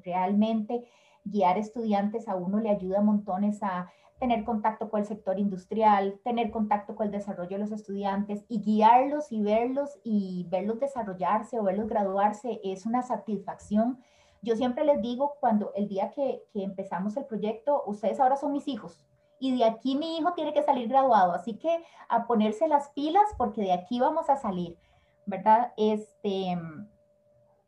realmente 0.04 0.84
guiar 1.24 1.58
estudiantes 1.58 2.28
a 2.28 2.36
uno 2.36 2.60
le 2.60 2.70
ayuda 2.70 3.00
montones 3.00 3.62
a 3.62 3.90
tener 4.18 4.44
contacto 4.44 4.88
con 4.88 5.00
el 5.00 5.06
sector 5.06 5.38
industrial, 5.38 6.18
tener 6.24 6.50
contacto 6.50 6.96
con 6.96 7.06
el 7.06 7.12
desarrollo 7.12 7.50
de 7.50 7.58
los 7.58 7.72
estudiantes 7.72 8.44
y 8.48 8.62
guiarlos 8.62 9.30
y 9.30 9.42
verlos 9.42 9.98
y 10.04 10.46
verlos 10.48 10.80
desarrollarse 10.80 11.58
o 11.58 11.64
verlos 11.64 11.88
graduarse 11.88 12.60
es 12.64 12.86
una 12.86 13.02
satisfacción. 13.02 13.98
Yo 14.40 14.56
siempre 14.56 14.84
les 14.84 15.02
digo 15.02 15.34
cuando 15.40 15.72
el 15.74 15.88
día 15.88 16.12
que, 16.12 16.42
que 16.52 16.62
empezamos 16.62 17.16
el 17.16 17.26
proyecto, 17.26 17.82
ustedes 17.86 18.20
ahora 18.20 18.36
son 18.36 18.52
mis 18.52 18.68
hijos 18.68 19.04
y 19.38 19.56
de 19.56 19.64
aquí 19.64 19.96
mi 19.96 20.16
hijo 20.16 20.32
tiene 20.32 20.54
que 20.54 20.62
salir 20.62 20.88
graduado, 20.88 21.32
así 21.32 21.54
que 21.58 21.84
a 22.08 22.26
ponerse 22.26 22.68
las 22.68 22.88
pilas 22.90 23.24
porque 23.36 23.62
de 23.62 23.72
aquí 23.72 24.00
vamos 24.00 24.30
a 24.30 24.36
salir, 24.36 24.78
¿verdad? 25.26 25.72
Este, 25.76 26.56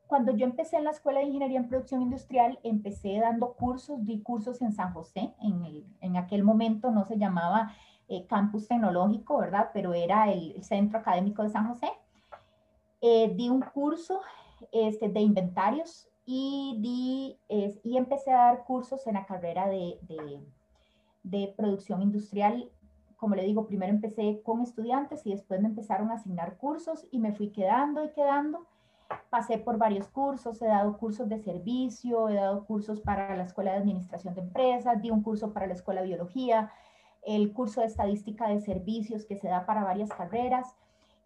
cuando 0.09 0.33
yo 0.33 0.47
empecé 0.47 0.77
en 0.79 0.85
la 0.85 0.90
Escuela 0.90 1.21
de 1.21 1.27
Ingeniería 1.27 1.59
en 1.59 1.68
Producción 1.68 2.03
Industrial, 2.03 2.59
empecé 2.62 3.18
dando 3.21 3.53
cursos, 3.53 4.05
di 4.05 4.23
cursos 4.23 4.61
en 4.62 4.73
San 4.73 4.92
José, 4.94 5.35
en, 5.40 5.85
en 6.01 6.16
aquel 6.16 6.42
momento 6.42 6.90
no 6.90 7.05
se 7.05 7.18
llamaba 7.18 7.73
eh, 8.09 8.27
Campus 8.27 8.66
Tecnológico, 8.66 9.38
¿verdad? 9.38 9.71
Pero 9.75 9.92
era 9.92 10.33
el, 10.33 10.64
Centro 10.64 10.99
Académico 10.99 11.42
de 11.42 11.51
San 11.51 11.68
José. 11.68 11.88
Eh, 13.03 13.33
di 13.37 13.51
un 13.51 13.61
curso 13.61 14.21
este, 14.73 15.11
de 15.11 15.21
inventarios 15.21 16.09
y, 16.25 16.79
di, 16.81 17.38
y 17.85 17.97
empecé 17.97 18.33
a 18.33 18.38
dar 18.38 18.64
cursos 18.64 19.07
en 19.07 19.14
la 19.14 19.27
carrera 19.27 19.68
de, 19.68 19.99
de, 20.03 20.40
de 21.23 21.55
producción 21.57 22.03
industrial 22.03 22.71
como 23.18 23.35
le 23.35 23.42
digo, 23.42 23.66
primero 23.66 23.92
empecé 23.92 24.42
con 24.44 24.62
estudiantes 24.62 25.27
y 25.27 25.33
después 25.33 25.61
me 25.61 25.66
empezaron 25.66 26.11
a 26.11 26.14
asignar 26.14 26.57
cursos 26.57 27.05
y 27.11 27.18
me 27.18 27.33
fui 27.33 27.51
quedando 27.51 28.05
y 28.05 28.11
quedando 28.11 28.64
pasé 29.31 29.59
por 29.59 29.79
varios 29.79 30.09
cursos, 30.09 30.61
he 30.62 30.66
dado 30.66 30.99
cursos 30.99 31.29
de 31.29 31.38
servicio, 31.38 32.29
he 32.29 32.35
dado 32.35 32.64
cursos 32.64 33.01
para 33.01 33.37
la 33.37 33.44
Escuela 33.44 33.73
de 33.73 33.79
Administración 33.79 34.35
de 34.35 34.42
Empresas, 34.42 35.01
di 35.01 35.11
un 35.11 35.23
curso 35.23 35.53
para 35.53 35.66
la 35.66 35.75
Escuela 35.75 36.01
de 36.01 36.09
Biología, 36.09 36.71
el 37.23 37.53
curso 37.53 37.81
de 37.81 37.87
Estadística 37.87 38.49
de 38.49 38.61
Servicios 38.61 39.25
que 39.27 39.37
se 39.37 39.49
da 39.49 39.66
para 39.66 39.85
varias 39.85 40.11
carreras 40.11 40.75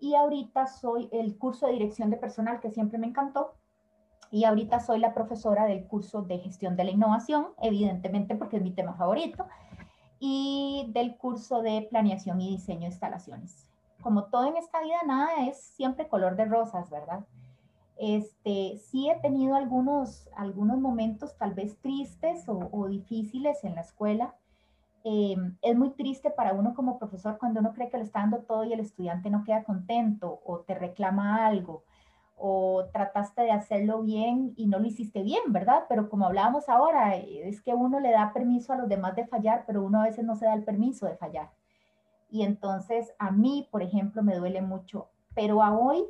y 0.00 0.14
ahorita 0.14 0.66
soy 0.66 1.08
el 1.12 1.38
curso 1.38 1.66
de 1.66 1.74
Dirección 1.74 2.10
de 2.10 2.16
Personal 2.16 2.60
que 2.60 2.70
siempre 2.70 2.98
me 2.98 3.06
encantó 3.06 3.54
y 4.32 4.44
ahorita 4.44 4.80
soy 4.80 4.98
la 4.98 5.12
profesora 5.12 5.66
del 5.66 5.86
curso 5.86 6.22
de 6.22 6.38
Gestión 6.38 6.74
de 6.74 6.84
la 6.84 6.90
Innovación, 6.90 7.48
evidentemente 7.60 8.34
porque 8.34 8.56
es 8.56 8.62
mi 8.62 8.72
tema 8.72 8.94
favorito, 8.94 9.46
y 10.18 10.86
del 10.88 11.16
curso 11.16 11.60
de 11.60 11.86
Planeación 11.90 12.40
y 12.40 12.50
Diseño 12.52 12.80
de 12.80 12.86
Instalaciones. 12.86 13.68
Como 14.00 14.24
todo 14.24 14.46
en 14.46 14.56
esta 14.56 14.80
vida, 14.80 14.96
nada 15.06 15.46
es 15.46 15.60
siempre 15.60 16.08
color 16.08 16.36
de 16.36 16.46
rosas, 16.46 16.88
¿verdad? 16.88 17.26
Este, 18.04 18.78
sí 18.78 19.08
he 19.08 19.20
tenido 19.20 19.54
algunos, 19.54 20.28
algunos 20.34 20.80
momentos 20.80 21.38
tal 21.38 21.54
vez 21.54 21.78
tristes 21.78 22.48
o, 22.48 22.88
difíciles 22.88 23.62
en 23.62 23.76
la 23.76 23.82
escuela. 23.82 24.34
Eh, 25.04 25.36
es 25.62 25.76
muy 25.76 25.90
triste 25.90 26.28
para 26.30 26.52
uno 26.52 26.74
como 26.74 26.98
profesor 26.98 27.38
cuando 27.38 27.60
uno 27.60 27.72
cree 27.72 27.90
que 27.90 27.98
le 27.98 28.02
está 28.02 28.18
dando 28.18 28.38
todo 28.38 28.64
y 28.64 28.72
el 28.72 28.80
estudiante 28.80 29.30
no 29.30 29.44
queda 29.44 29.62
contento 29.62 30.40
o 30.44 30.58
te 30.62 30.74
reclama 30.74 31.46
algo 31.46 31.84
o 32.36 32.86
trataste 32.92 33.42
de 33.42 33.52
hacerlo 33.52 34.02
bien 34.02 34.52
y 34.56 34.66
no 34.66 34.80
lo 34.80 34.86
hiciste 34.88 35.22
bien, 35.22 35.52
¿verdad? 35.52 35.84
Pero 35.88 36.10
como 36.10 36.26
hablábamos 36.26 36.68
ahora, 36.68 37.14
es 37.14 37.62
que 37.62 37.72
uno 37.72 38.00
le 38.00 38.10
da 38.10 38.32
permiso 38.32 38.72
a 38.72 38.76
los 38.78 38.88
demás 38.88 39.14
de 39.14 39.28
fallar, 39.28 39.62
pero 39.64 39.84
uno 39.84 40.00
a 40.00 40.06
veces 40.06 40.24
no 40.24 40.34
se 40.34 40.46
da 40.46 40.54
el 40.54 40.64
permiso 40.64 41.06
de 41.06 41.14
fallar. 41.14 41.52
Y 42.28 42.42
entonces 42.42 43.14
a 43.20 43.30
mí, 43.30 43.68
por 43.70 43.80
ejemplo, 43.80 44.24
me 44.24 44.34
duele 44.34 44.60
mucho, 44.60 45.06
pero 45.36 45.62
a 45.62 45.78
hoy 45.78 46.04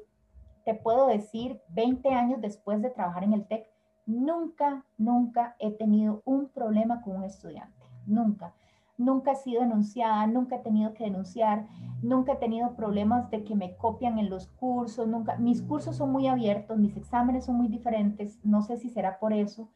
te 0.64 0.74
puedo 0.74 1.06
decir, 1.06 1.60
20 1.70 2.08
años 2.10 2.40
después 2.40 2.80
de 2.82 2.90
trabajar 2.90 3.24
en 3.24 3.32
el 3.34 3.46
TEC, 3.46 3.66
nunca, 4.06 4.84
nunca 4.98 5.56
he 5.58 5.70
tenido 5.70 6.22
un 6.24 6.48
problema 6.48 7.02
con 7.02 7.16
un 7.16 7.24
estudiante, 7.24 7.86
nunca. 8.06 8.54
Nunca 8.98 9.32
he 9.32 9.36
sido 9.36 9.62
denunciada, 9.62 10.26
nunca 10.26 10.56
he 10.56 10.58
tenido 10.60 10.92
que 10.94 11.04
denunciar, 11.04 11.66
nunca 12.02 12.34
he 12.34 12.36
tenido 12.36 12.76
problemas 12.76 13.30
de 13.30 13.42
que 13.42 13.54
me 13.54 13.76
copian 13.76 14.18
en 14.18 14.28
los 14.28 14.48
cursos, 14.48 15.08
nunca. 15.08 15.36
Mis 15.36 15.62
cursos 15.62 15.96
son 15.96 16.12
muy 16.12 16.28
abiertos, 16.28 16.78
mis 16.78 16.96
exámenes 16.96 17.46
son 17.46 17.56
muy 17.56 17.68
diferentes, 17.68 18.38
no 18.44 18.62
sé 18.62 18.76
si 18.76 18.90
será 18.90 19.18
por 19.18 19.32
eso. 19.32 19.68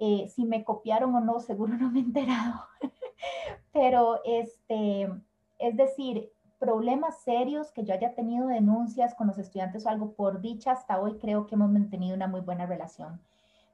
Eh, 0.00 0.28
si 0.28 0.44
me 0.44 0.64
copiaron 0.64 1.14
o 1.14 1.20
no, 1.20 1.40
seguro 1.40 1.76
no 1.76 1.90
me 1.90 2.00
he 2.00 2.02
enterado. 2.02 2.60
Pero 3.72 4.20
este, 4.24 5.08
es 5.58 5.76
decir, 5.76 6.30
problemas 6.58 7.20
serios 7.22 7.72
que 7.72 7.84
yo 7.84 7.94
haya 7.94 8.14
tenido 8.14 8.48
denuncias 8.48 9.14
con 9.14 9.26
los 9.26 9.38
estudiantes 9.38 9.86
o 9.86 9.88
algo, 9.88 10.12
por 10.12 10.40
dicha 10.40 10.72
hasta 10.72 11.00
hoy 11.00 11.18
creo 11.18 11.46
que 11.46 11.54
hemos 11.54 11.70
mantenido 11.70 12.16
una 12.16 12.26
muy 12.26 12.40
buena 12.40 12.66
relación. 12.66 13.20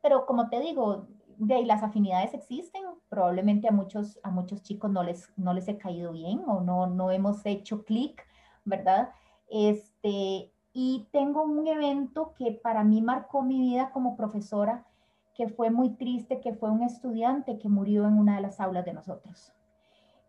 Pero 0.03 0.27
como 0.27 0.49
te 0.51 0.61
digo, 0.61 1.07
de 1.39 1.55
ahí 1.55 1.65
las 1.65 1.83
afinidades 1.83 2.35
existen, 2.35 2.83
probablemente 3.09 3.69
a 3.69 3.73
muchos, 3.73 4.19
a 4.23 4.31
muchos 4.31 4.63
chicos 4.63 4.91
no 4.91 5.03
les, 5.03 5.33
no 5.37 5.55
les 5.55 5.67
he 5.69 5.79
caído 5.79 6.13
bien 6.13 6.43
o 6.47 6.61
no, 6.61 6.87
no 6.87 7.11
hemos 7.11 7.45
hecho 7.47 7.85
clic, 7.85 8.27
¿verdad? 8.65 9.11
Este, 9.49 10.53
y 10.73 11.09
tengo 11.11 11.43
un 11.43 11.67
evento 11.67 12.35
que 12.35 12.53
para 12.53 12.85
mí 12.85 13.01
marcó 13.01 13.43
mi 13.43 13.59
vida 13.59 13.91
como 13.91 14.17
profesora, 14.17 14.87
que 15.35 15.49
fue 15.49 15.71
muy 15.71 15.91
triste, 15.91 16.41
que 16.41 16.53
fue 16.53 16.71
un 16.71 16.83
estudiante 16.83 17.59
que 17.59 17.69
murió 17.69 18.07
en 18.07 18.19
una 18.19 18.37
de 18.37 18.43
las 18.43 18.61
aulas 18.61 18.85
de 18.85 18.93
nosotros. 18.93 19.53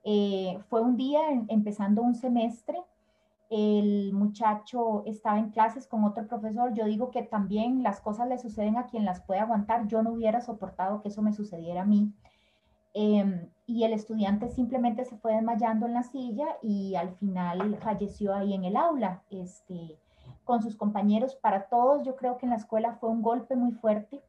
Eh, 0.05 0.59
fue 0.69 0.81
un 0.81 0.95
día 0.95 1.19
empezando 1.47 2.03
un 2.03 2.13
semestre, 2.13 2.79
el 3.49 4.13
muchacho 4.13 5.03
estaba 5.05 5.39
en 5.39 5.49
clases 5.49 5.87
con 5.87 6.03
otro 6.03 6.27
profesor. 6.27 6.73
Yo 6.73 6.85
digo 6.85 7.11
que 7.11 7.23
también 7.23 7.83
las 7.83 8.01
cosas 8.01 8.27
le 8.27 8.37
suceden 8.37 8.77
a 8.77 8.87
quien 8.87 9.05
las 9.05 9.21
puede 9.21 9.39
aguantar. 9.39 9.87
Yo 9.87 10.01
no 10.03 10.11
hubiera 10.11 10.41
soportado 10.41 11.01
que 11.01 11.09
eso 11.09 11.21
me 11.21 11.33
sucediera 11.33 11.81
a 11.81 11.85
mí. 11.85 12.13
Em, 12.93 13.49
y 13.67 13.83
el 13.83 13.93
estudiante 13.93 14.49
simplemente 14.49 15.05
se 15.05 15.17
fue 15.17 15.33
desmayando 15.33 15.85
en 15.85 15.93
la 15.93 16.03
silla 16.03 16.45
y 16.61 16.95
al 16.95 17.11
final 17.15 17.77
falleció 17.81 18.33
ahí 18.33 18.53
en 18.53 18.63
el 18.63 18.77
aula, 18.77 19.23
este, 19.29 19.99
con 20.43 20.61
sus 20.61 20.75
compañeros. 20.75 21.35
Para 21.35 21.67
todos, 21.67 22.03
yo 22.03 22.15
creo 22.15 22.37
que 22.37 22.45
en 22.45 22.51
la 22.51 22.57
escuela 22.57 22.95
fue 22.95 23.09
un 23.09 23.21
golpe 23.21 23.55
muy 23.55 23.73
fuerte. 23.73 24.21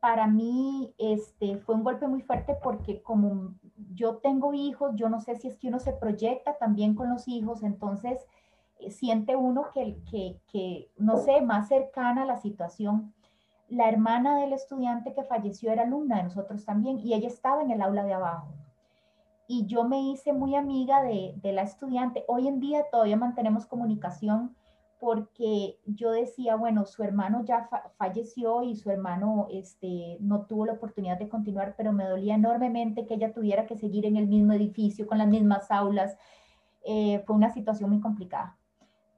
Para 0.00 0.26
mí, 0.26 0.94
este, 0.98 1.58
fue 1.58 1.74
un 1.74 1.84
golpe 1.84 2.08
muy 2.08 2.22
fuerte 2.22 2.56
porque 2.62 3.02
como 3.02 3.54
yo 3.94 4.16
tengo 4.16 4.54
hijos, 4.54 4.92
yo 4.94 5.08
no 5.08 5.20
sé 5.20 5.36
si 5.36 5.48
es 5.48 5.56
que 5.56 5.68
uno 5.68 5.78
se 5.78 5.92
proyecta 5.92 6.56
también 6.58 6.94
con 6.94 7.10
los 7.10 7.28
hijos, 7.28 7.62
entonces 7.62 8.20
eh, 8.78 8.90
siente 8.90 9.36
uno 9.36 9.66
que, 9.72 9.98
que, 10.10 10.40
que, 10.50 10.90
no 10.96 11.18
sé, 11.18 11.40
más 11.40 11.68
cercana 11.68 12.22
a 12.22 12.26
la 12.26 12.36
situación. 12.36 13.14
La 13.68 13.88
hermana 13.88 14.38
del 14.38 14.52
estudiante 14.52 15.14
que 15.14 15.24
falleció 15.24 15.72
era 15.72 15.82
alumna 15.82 16.16
de 16.16 16.24
nosotros 16.24 16.64
también 16.64 16.98
y 16.98 17.14
ella 17.14 17.28
estaba 17.28 17.62
en 17.62 17.70
el 17.70 17.82
aula 17.82 18.04
de 18.04 18.14
abajo. 18.14 18.48
Y 19.48 19.66
yo 19.66 19.84
me 19.84 20.00
hice 20.00 20.32
muy 20.32 20.54
amiga 20.54 21.02
de, 21.02 21.34
de 21.36 21.52
la 21.52 21.62
estudiante. 21.62 22.24
Hoy 22.28 22.48
en 22.48 22.60
día 22.60 22.84
todavía 22.90 23.16
mantenemos 23.16 23.66
comunicación 23.66 24.54
porque 25.02 25.80
yo 25.84 26.12
decía, 26.12 26.54
bueno, 26.54 26.86
su 26.86 27.02
hermano 27.02 27.44
ya 27.44 27.68
falleció 27.96 28.62
y 28.62 28.76
su 28.76 28.88
hermano 28.88 29.48
este, 29.50 30.16
no 30.20 30.42
tuvo 30.42 30.64
la 30.64 30.74
oportunidad 30.74 31.18
de 31.18 31.28
continuar, 31.28 31.74
pero 31.76 31.92
me 31.92 32.04
dolía 32.04 32.36
enormemente 32.36 33.04
que 33.04 33.14
ella 33.14 33.32
tuviera 33.32 33.66
que 33.66 33.76
seguir 33.76 34.06
en 34.06 34.16
el 34.16 34.28
mismo 34.28 34.52
edificio, 34.52 35.08
con 35.08 35.18
las 35.18 35.26
mismas 35.26 35.72
aulas. 35.72 36.16
Eh, 36.84 37.20
fue 37.26 37.34
una 37.34 37.52
situación 37.52 37.90
muy 37.90 38.00
complicada. 38.00 38.56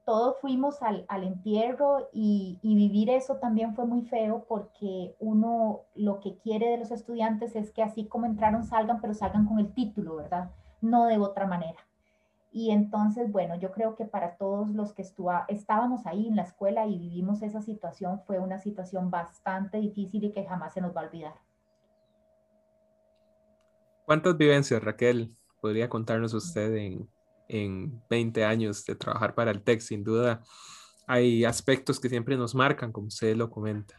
Todos 0.06 0.40
fuimos 0.40 0.80
al, 0.80 1.04
al 1.06 1.22
entierro 1.22 2.08
y, 2.14 2.58
y, 2.62 2.74
vivir 2.76 3.10
eso 3.10 3.36
también 3.36 3.74
fue 3.74 3.84
muy 3.84 4.06
feo 4.06 4.46
porque 4.48 5.14
uno 5.18 5.80
lo 5.94 6.18
que 6.20 6.38
quiere 6.38 6.70
de 6.70 6.78
los 6.78 6.92
estudiantes 6.92 7.56
es 7.56 7.70
que 7.72 7.82
así 7.82 8.06
como 8.06 8.24
entraron 8.24 8.64
salgan, 8.64 9.02
pero 9.02 9.12
salgan 9.12 9.44
con 9.44 9.58
el 9.58 9.74
título, 9.74 10.16
¿verdad? 10.16 10.50
No 10.80 11.04
de 11.04 11.18
otra 11.18 11.46
manera. 11.46 11.78
Y 12.56 12.70
entonces, 12.70 13.32
bueno, 13.32 13.56
yo 13.56 13.72
creo 13.72 13.96
que 13.96 14.04
para 14.04 14.36
todos 14.36 14.70
los 14.70 14.92
que 14.92 15.02
estábamos 15.48 16.06
ahí 16.06 16.28
en 16.28 16.36
la 16.36 16.42
escuela 16.42 16.86
y 16.86 16.96
vivimos 16.96 17.42
esa 17.42 17.60
situación, 17.60 18.20
fue 18.28 18.38
una 18.38 18.60
situación 18.60 19.10
bastante 19.10 19.78
difícil 19.78 20.22
y 20.22 20.32
que 20.32 20.46
jamás 20.46 20.72
se 20.72 20.80
nos 20.80 20.96
va 20.96 21.00
a 21.00 21.04
olvidar. 21.06 21.34
¿Cuántas 24.06 24.38
vivencias, 24.38 24.80
Raquel, 24.84 25.34
podría 25.60 25.88
contarnos 25.88 26.32
usted 26.32 26.72
en, 26.76 27.10
en 27.48 28.00
20 28.08 28.44
años 28.44 28.86
de 28.86 28.94
trabajar 28.94 29.34
para 29.34 29.50
el 29.50 29.60
TEC? 29.60 29.80
Sin 29.80 30.04
duda, 30.04 30.40
hay 31.08 31.44
aspectos 31.44 31.98
que 31.98 32.08
siempre 32.08 32.36
nos 32.36 32.54
marcan, 32.54 32.92
como 32.92 33.08
usted 33.08 33.34
lo 33.34 33.50
comenta. 33.50 33.96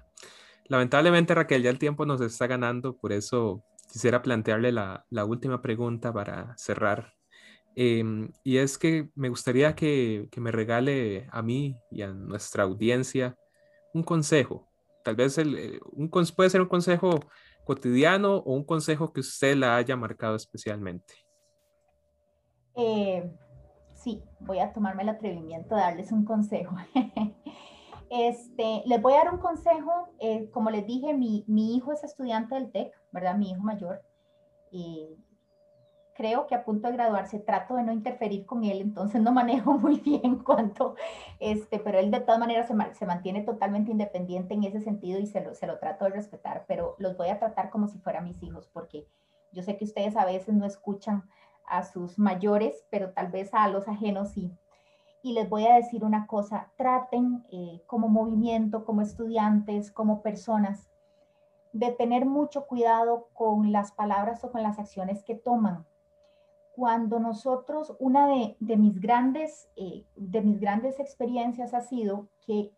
Lamentablemente, 0.69 1.35
Raquel, 1.35 1.61
ya 1.61 1.71
el 1.71 1.77
tiempo 1.77 2.05
nos 2.05 2.21
está 2.21 2.47
ganando, 2.47 2.95
por 2.95 3.11
eso 3.11 3.65
quisiera 3.91 4.21
plantearle 4.21 4.71
la, 4.71 5.05
la 5.09 5.25
última 5.25 5.61
pregunta 5.61 6.13
para 6.13 6.57
cerrar 6.57 7.15
Em, 7.75 8.31
y 8.43 8.57
es 8.57 8.77
que 8.77 9.09
me 9.15 9.27
gustaría 9.27 9.75
que, 9.75 10.29
me 10.37 10.51
regale 10.51 11.27
a 11.31 11.41
mí 11.41 11.77
y 11.91 12.03
a 12.03 12.07
nuestra 12.07 12.63
audiencia 12.63 13.35
un 13.93 14.03
consejo. 14.03 14.69
Tal 15.03 15.15
vez 15.15 15.37
el, 15.37 15.57
eh, 15.57 15.79
un, 15.91 16.09
puede 16.09 16.49
ser 16.49 16.61
un 16.61 16.69
consejo 16.69 17.19
cotidiano 17.65 18.37
o 18.37 18.53
un 18.53 18.63
consejo 18.63 19.11
que 19.11 19.19
usted 19.19 19.57
la 19.57 19.75
haya 19.75 19.95
marcado 19.97 20.35
especialmente. 20.35 21.13
Eh, 22.77 23.29
sí, 23.93 24.23
voy 24.39 24.59
a 24.59 24.71
tomarme 24.71 25.03
el 25.03 25.09
atrevimiento 25.09 25.75
de 25.75 25.81
darles 25.81 26.11
un 26.13 26.23
consejo. 26.23 26.75
este, 28.09 28.83
les 28.85 29.01
voy 29.01 29.13
a 29.13 29.17
dar 29.17 29.33
un 29.33 29.39
consejo. 29.39 30.13
Eh, 30.19 30.49
como 30.51 30.69
les 30.69 30.87
dije, 30.87 31.13
mi, 31.13 31.43
mi, 31.47 31.75
hijo 31.75 31.91
es 31.91 32.03
estudiante 32.05 32.55
del 32.55 32.71
TEC, 32.71 32.93
¿verdad? 33.11 33.35
Mi 33.35 33.51
hijo 33.51 33.63
mayor. 33.63 34.01
Y 34.71 35.17
creo 36.15 36.47
que 36.47 36.55
a 36.55 36.63
punto 36.63 36.87
de 36.87 36.93
graduarse 36.93 37.39
trato 37.39 37.75
de 37.75 37.83
no 37.83 37.91
interferir 37.91 38.45
con 38.45 38.63
él, 38.63 38.81
entonces 38.81 39.21
no 39.21 39.31
manejo 39.31 39.73
muy 39.77 39.99
bien 39.99 40.39
cuánto, 40.39 40.95
este, 41.39 41.77
pero 41.77 41.99
él 41.99 42.09
de 42.09 42.21
todas 42.21 42.39
maneras 42.39 42.67
se, 42.67 42.73
se, 42.93 43.05
mantiene 43.05 43.41
totalmente 43.41 43.91
independiente 43.91 44.53
en 44.53 44.63
ese 44.63 44.81
sentido 44.81 45.19
y 45.19 45.27
se 45.27 45.41
lo, 45.41 45.53
se 45.53 45.67
lo 45.67 45.77
trato 45.77 46.05
de 46.05 46.11
respetar, 46.11 46.63
pero 46.67 46.95
los 46.97 47.17
voy 47.17 47.27
a 47.27 47.37
tratar 47.37 47.69
como 47.69 47.87
si 47.87 47.99
fueran 47.99 48.23
mis 48.23 48.41
hijos, 48.41 48.67
porque 48.73 49.05
yo 49.51 49.61
sé 49.61 49.77
que 49.77 49.85
ustedes 49.85 50.15
a 50.15 50.25
veces 50.25 50.55
no 50.55 50.65
escuchan 50.65 51.23
a 51.67 51.83
sus 51.83 52.17
mayores, 52.17 52.85
pero 52.89 53.11
tal 53.11 53.27
vez 53.27 53.53
a 53.53 53.67
los 53.67 53.87
ajenos 53.87 54.29
sí. 54.29 54.51
y 55.21 55.33
les 55.33 55.49
voy 55.49 55.65
a 55.65 55.75
decir 55.75 56.03
una 56.05 56.27
cosa, 56.27 56.71
traten 56.77 57.43
eh, 57.51 57.81
como 57.87 58.07
movimiento, 58.07 58.85
como 58.85 59.01
estudiantes, 59.01 59.91
como 59.91 60.21
personas, 60.21 60.89
de 61.73 61.91
tener 61.91 62.25
mucho 62.25 62.67
cuidado 62.67 63.27
con 63.33 63.73
las 63.73 63.91
palabras 63.91 64.43
o 64.45 64.51
con 64.51 64.63
las 64.63 64.79
acciones 64.79 65.23
que 65.23 65.35
toman. 65.35 65.85
Cuando 66.75 67.19
nosotros, 67.19 67.95
una 67.99 68.27
de, 68.27 68.77
mis, 68.77 68.99
grandes, 68.99 69.69
eh, 69.77 70.03
de 70.15 70.41
mis 70.41 70.59
grandes 70.59 70.99
experiencias 70.99 71.73
ha 71.73 71.81
sido 71.81 72.27
que 72.45 72.71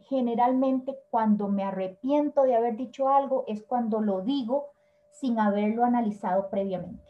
generalmente 0.00 0.98
cuando 1.10 1.48
me 1.48 1.64
arrepiento 1.64 2.42
de 2.42 2.56
haber 2.56 2.76
dicho 2.76 3.08
algo 3.08 3.44
es 3.46 3.62
cuando 3.62 4.00
lo 4.00 4.22
digo 4.22 4.66
sin 5.12 5.38
haberlo 5.38 5.84
analizado 5.84 6.48
previamente. 6.50 7.02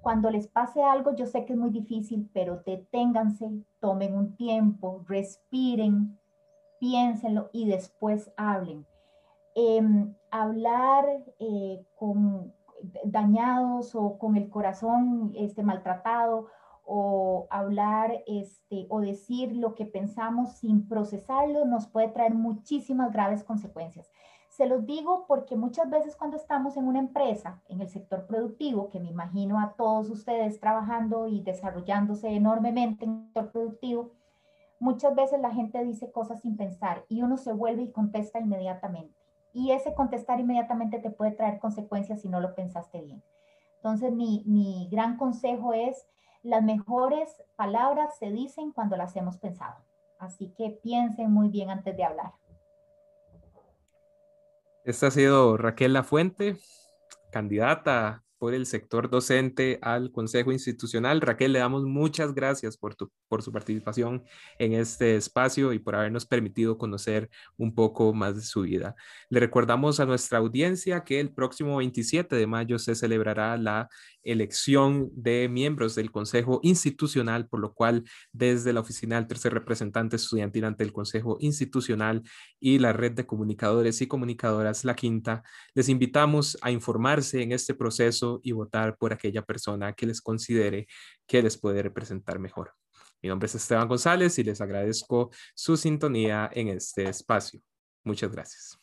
Cuando 0.00 0.30
les 0.30 0.48
pase 0.48 0.82
algo, 0.82 1.14
yo 1.14 1.26
sé 1.26 1.44
que 1.44 1.52
es 1.52 1.58
muy 1.58 1.70
difícil, 1.70 2.28
pero 2.32 2.62
deténganse, 2.66 3.50
tomen 3.80 4.16
un 4.16 4.36
tiempo, 4.36 5.04
respiren, 5.06 6.18
piénsenlo 6.80 7.50
y 7.52 7.68
después 7.68 8.32
hablen. 8.36 8.84
Em, 9.54 10.14
hablar 10.30 11.04
eh, 11.38 11.84
con 11.96 12.52
dañados 13.04 13.94
o 13.94 14.18
con 14.18 14.36
el 14.36 14.48
corazón 14.48 15.32
este, 15.36 15.62
maltratado 15.62 16.48
o 16.84 17.46
hablar 17.50 18.22
este, 18.26 18.86
o 18.88 19.00
decir 19.00 19.56
lo 19.56 19.74
que 19.74 19.86
pensamos 19.86 20.54
sin 20.54 20.88
procesarlo 20.88 21.64
nos 21.64 21.86
puede 21.86 22.08
traer 22.08 22.34
muchísimas 22.34 23.12
graves 23.12 23.44
consecuencias. 23.44 24.10
Se 24.48 24.66
los 24.66 24.84
digo 24.84 25.24
porque 25.26 25.56
muchas 25.56 25.88
veces 25.88 26.14
cuando 26.14 26.36
estamos 26.36 26.76
en 26.76 26.86
una 26.86 26.98
empresa, 26.98 27.62
en 27.68 27.80
el 27.80 27.88
sector 27.88 28.26
productivo, 28.26 28.90
que 28.90 29.00
me 29.00 29.08
imagino 29.08 29.58
a 29.58 29.74
todos 29.78 30.10
ustedes 30.10 30.60
trabajando 30.60 31.26
y 31.26 31.40
desarrollándose 31.40 32.28
enormemente 32.28 33.06
en 33.06 33.12
el 33.12 33.24
sector 33.24 33.50
productivo, 33.50 34.10
muchas 34.78 35.14
veces 35.14 35.40
la 35.40 35.52
gente 35.52 35.82
dice 35.84 36.12
cosas 36.12 36.42
sin 36.42 36.56
pensar 36.56 37.06
y 37.08 37.22
uno 37.22 37.38
se 37.38 37.52
vuelve 37.52 37.82
y 37.82 37.92
contesta 37.92 38.40
inmediatamente. 38.40 39.21
Y 39.52 39.72
ese 39.72 39.94
contestar 39.94 40.40
inmediatamente 40.40 40.98
te 40.98 41.10
puede 41.10 41.32
traer 41.32 41.58
consecuencias 41.58 42.22
si 42.22 42.28
no 42.28 42.40
lo 42.40 42.54
pensaste 42.54 43.00
bien. 43.00 43.22
Entonces, 43.76 44.12
mi, 44.12 44.44
mi 44.46 44.88
gran 44.90 45.16
consejo 45.16 45.74
es, 45.74 46.06
las 46.42 46.62
mejores 46.62 47.42
palabras 47.56 48.16
se 48.18 48.30
dicen 48.30 48.72
cuando 48.72 48.96
las 48.96 49.14
hemos 49.16 49.38
pensado. 49.38 49.76
Así 50.18 50.52
que 50.56 50.78
piensen 50.82 51.32
muy 51.32 51.48
bien 51.48 51.70
antes 51.70 51.96
de 51.96 52.04
hablar. 52.04 52.32
Esta 54.84 55.08
ha 55.08 55.10
sido 55.10 55.56
Raquel 55.56 55.92
Lafuente, 55.92 56.56
candidata 57.30 58.24
por 58.42 58.54
el 58.54 58.66
sector 58.66 59.08
docente 59.08 59.78
al 59.82 60.10
Consejo 60.10 60.50
Institucional. 60.50 61.20
Raquel, 61.20 61.52
le 61.52 61.60
damos 61.60 61.84
muchas 61.84 62.34
gracias 62.34 62.76
por, 62.76 62.96
tu, 62.96 63.08
por 63.28 63.40
su 63.40 63.52
participación 63.52 64.24
en 64.58 64.72
este 64.72 65.14
espacio 65.14 65.72
y 65.72 65.78
por 65.78 65.94
habernos 65.94 66.26
permitido 66.26 66.76
conocer 66.76 67.30
un 67.56 67.72
poco 67.72 68.12
más 68.12 68.34
de 68.34 68.42
su 68.42 68.62
vida. 68.62 68.96
Le 69.30 69.38
recordamos 69.38 70.00
a 70.00 70.06
nuestra 70.06 70.38
audiencia 70.38 71.04
que 71.04 71.20
el 71.20 71.32
próximo 71.32 71.76
27 71.76 72.34
de 72.34 72.46
mayo 72.48 72.80
se 72.80 72.96
celebrará 72.96 73.56
la 73.56 73.88
elección 74.22 75.10
de 75.14 75.48
miembros 75.48 75.94
del 75.94 76.10
Consejo 76.10 76.60
Institucional, 76.62 77.48
por 77.48 77.60
lo 77.60 77.74
cual 77.74 78.04
desde 78.32 78.72
la 78.72 78.80
Oficina 78.80 79.16
del 79.16 79.26
Tercer 79.26 79.52
Representante 79.54 80.16
Estudiantil 80.16 80.64
ante 80.64 80.84
el 80.84 80.92
Consejo 80.92 81.36
Institucional 81.40 82.22
y 82.60 82.78
la 82.78 82.92
Red 82.92 83.12
de 83.12 83.26
Comunicadores 83.26 84.00
y 84.00 84.06
Comunicadoras 84.06 84.84
La 84.84 84.94
Quinta, 84.94 85.42
les 85.74 85.88
invitamos 85.88 86.58
a 86.62 86.70
informarse 86.70 87.42
en 87.42 87.52
este 87.52 87.74
proceso 87.74 88.40
y 88.42 88.52
votar 88.52 88.96
por 88.96 89.12
aquella 89.12 89.42
persona 89.42 89.92
que 89.92 90.06
les 90.06 90.20
considere 90.20 90.86
que 91.26 91.42
les 91.42 91.58
puede 91.58 91.82
representar 91.82 92.38
mejor. 92.38 92.74
Mi 93.22 93.28
nombre 93.28 93.46
es 93.46 93.54
Esteban 93.54 93.88
González 93.88 94.38
y 94.38 94.44
les 94.44 94.60
agradezco 94.60 95.30
su 95.54 95.76
sintonía 95.76 96.50
en 96.52 96.68
este 96.68 97.08
espacio. 97.08 97.60
Muchas 98.04 98.32
gracias. 98.32 98.81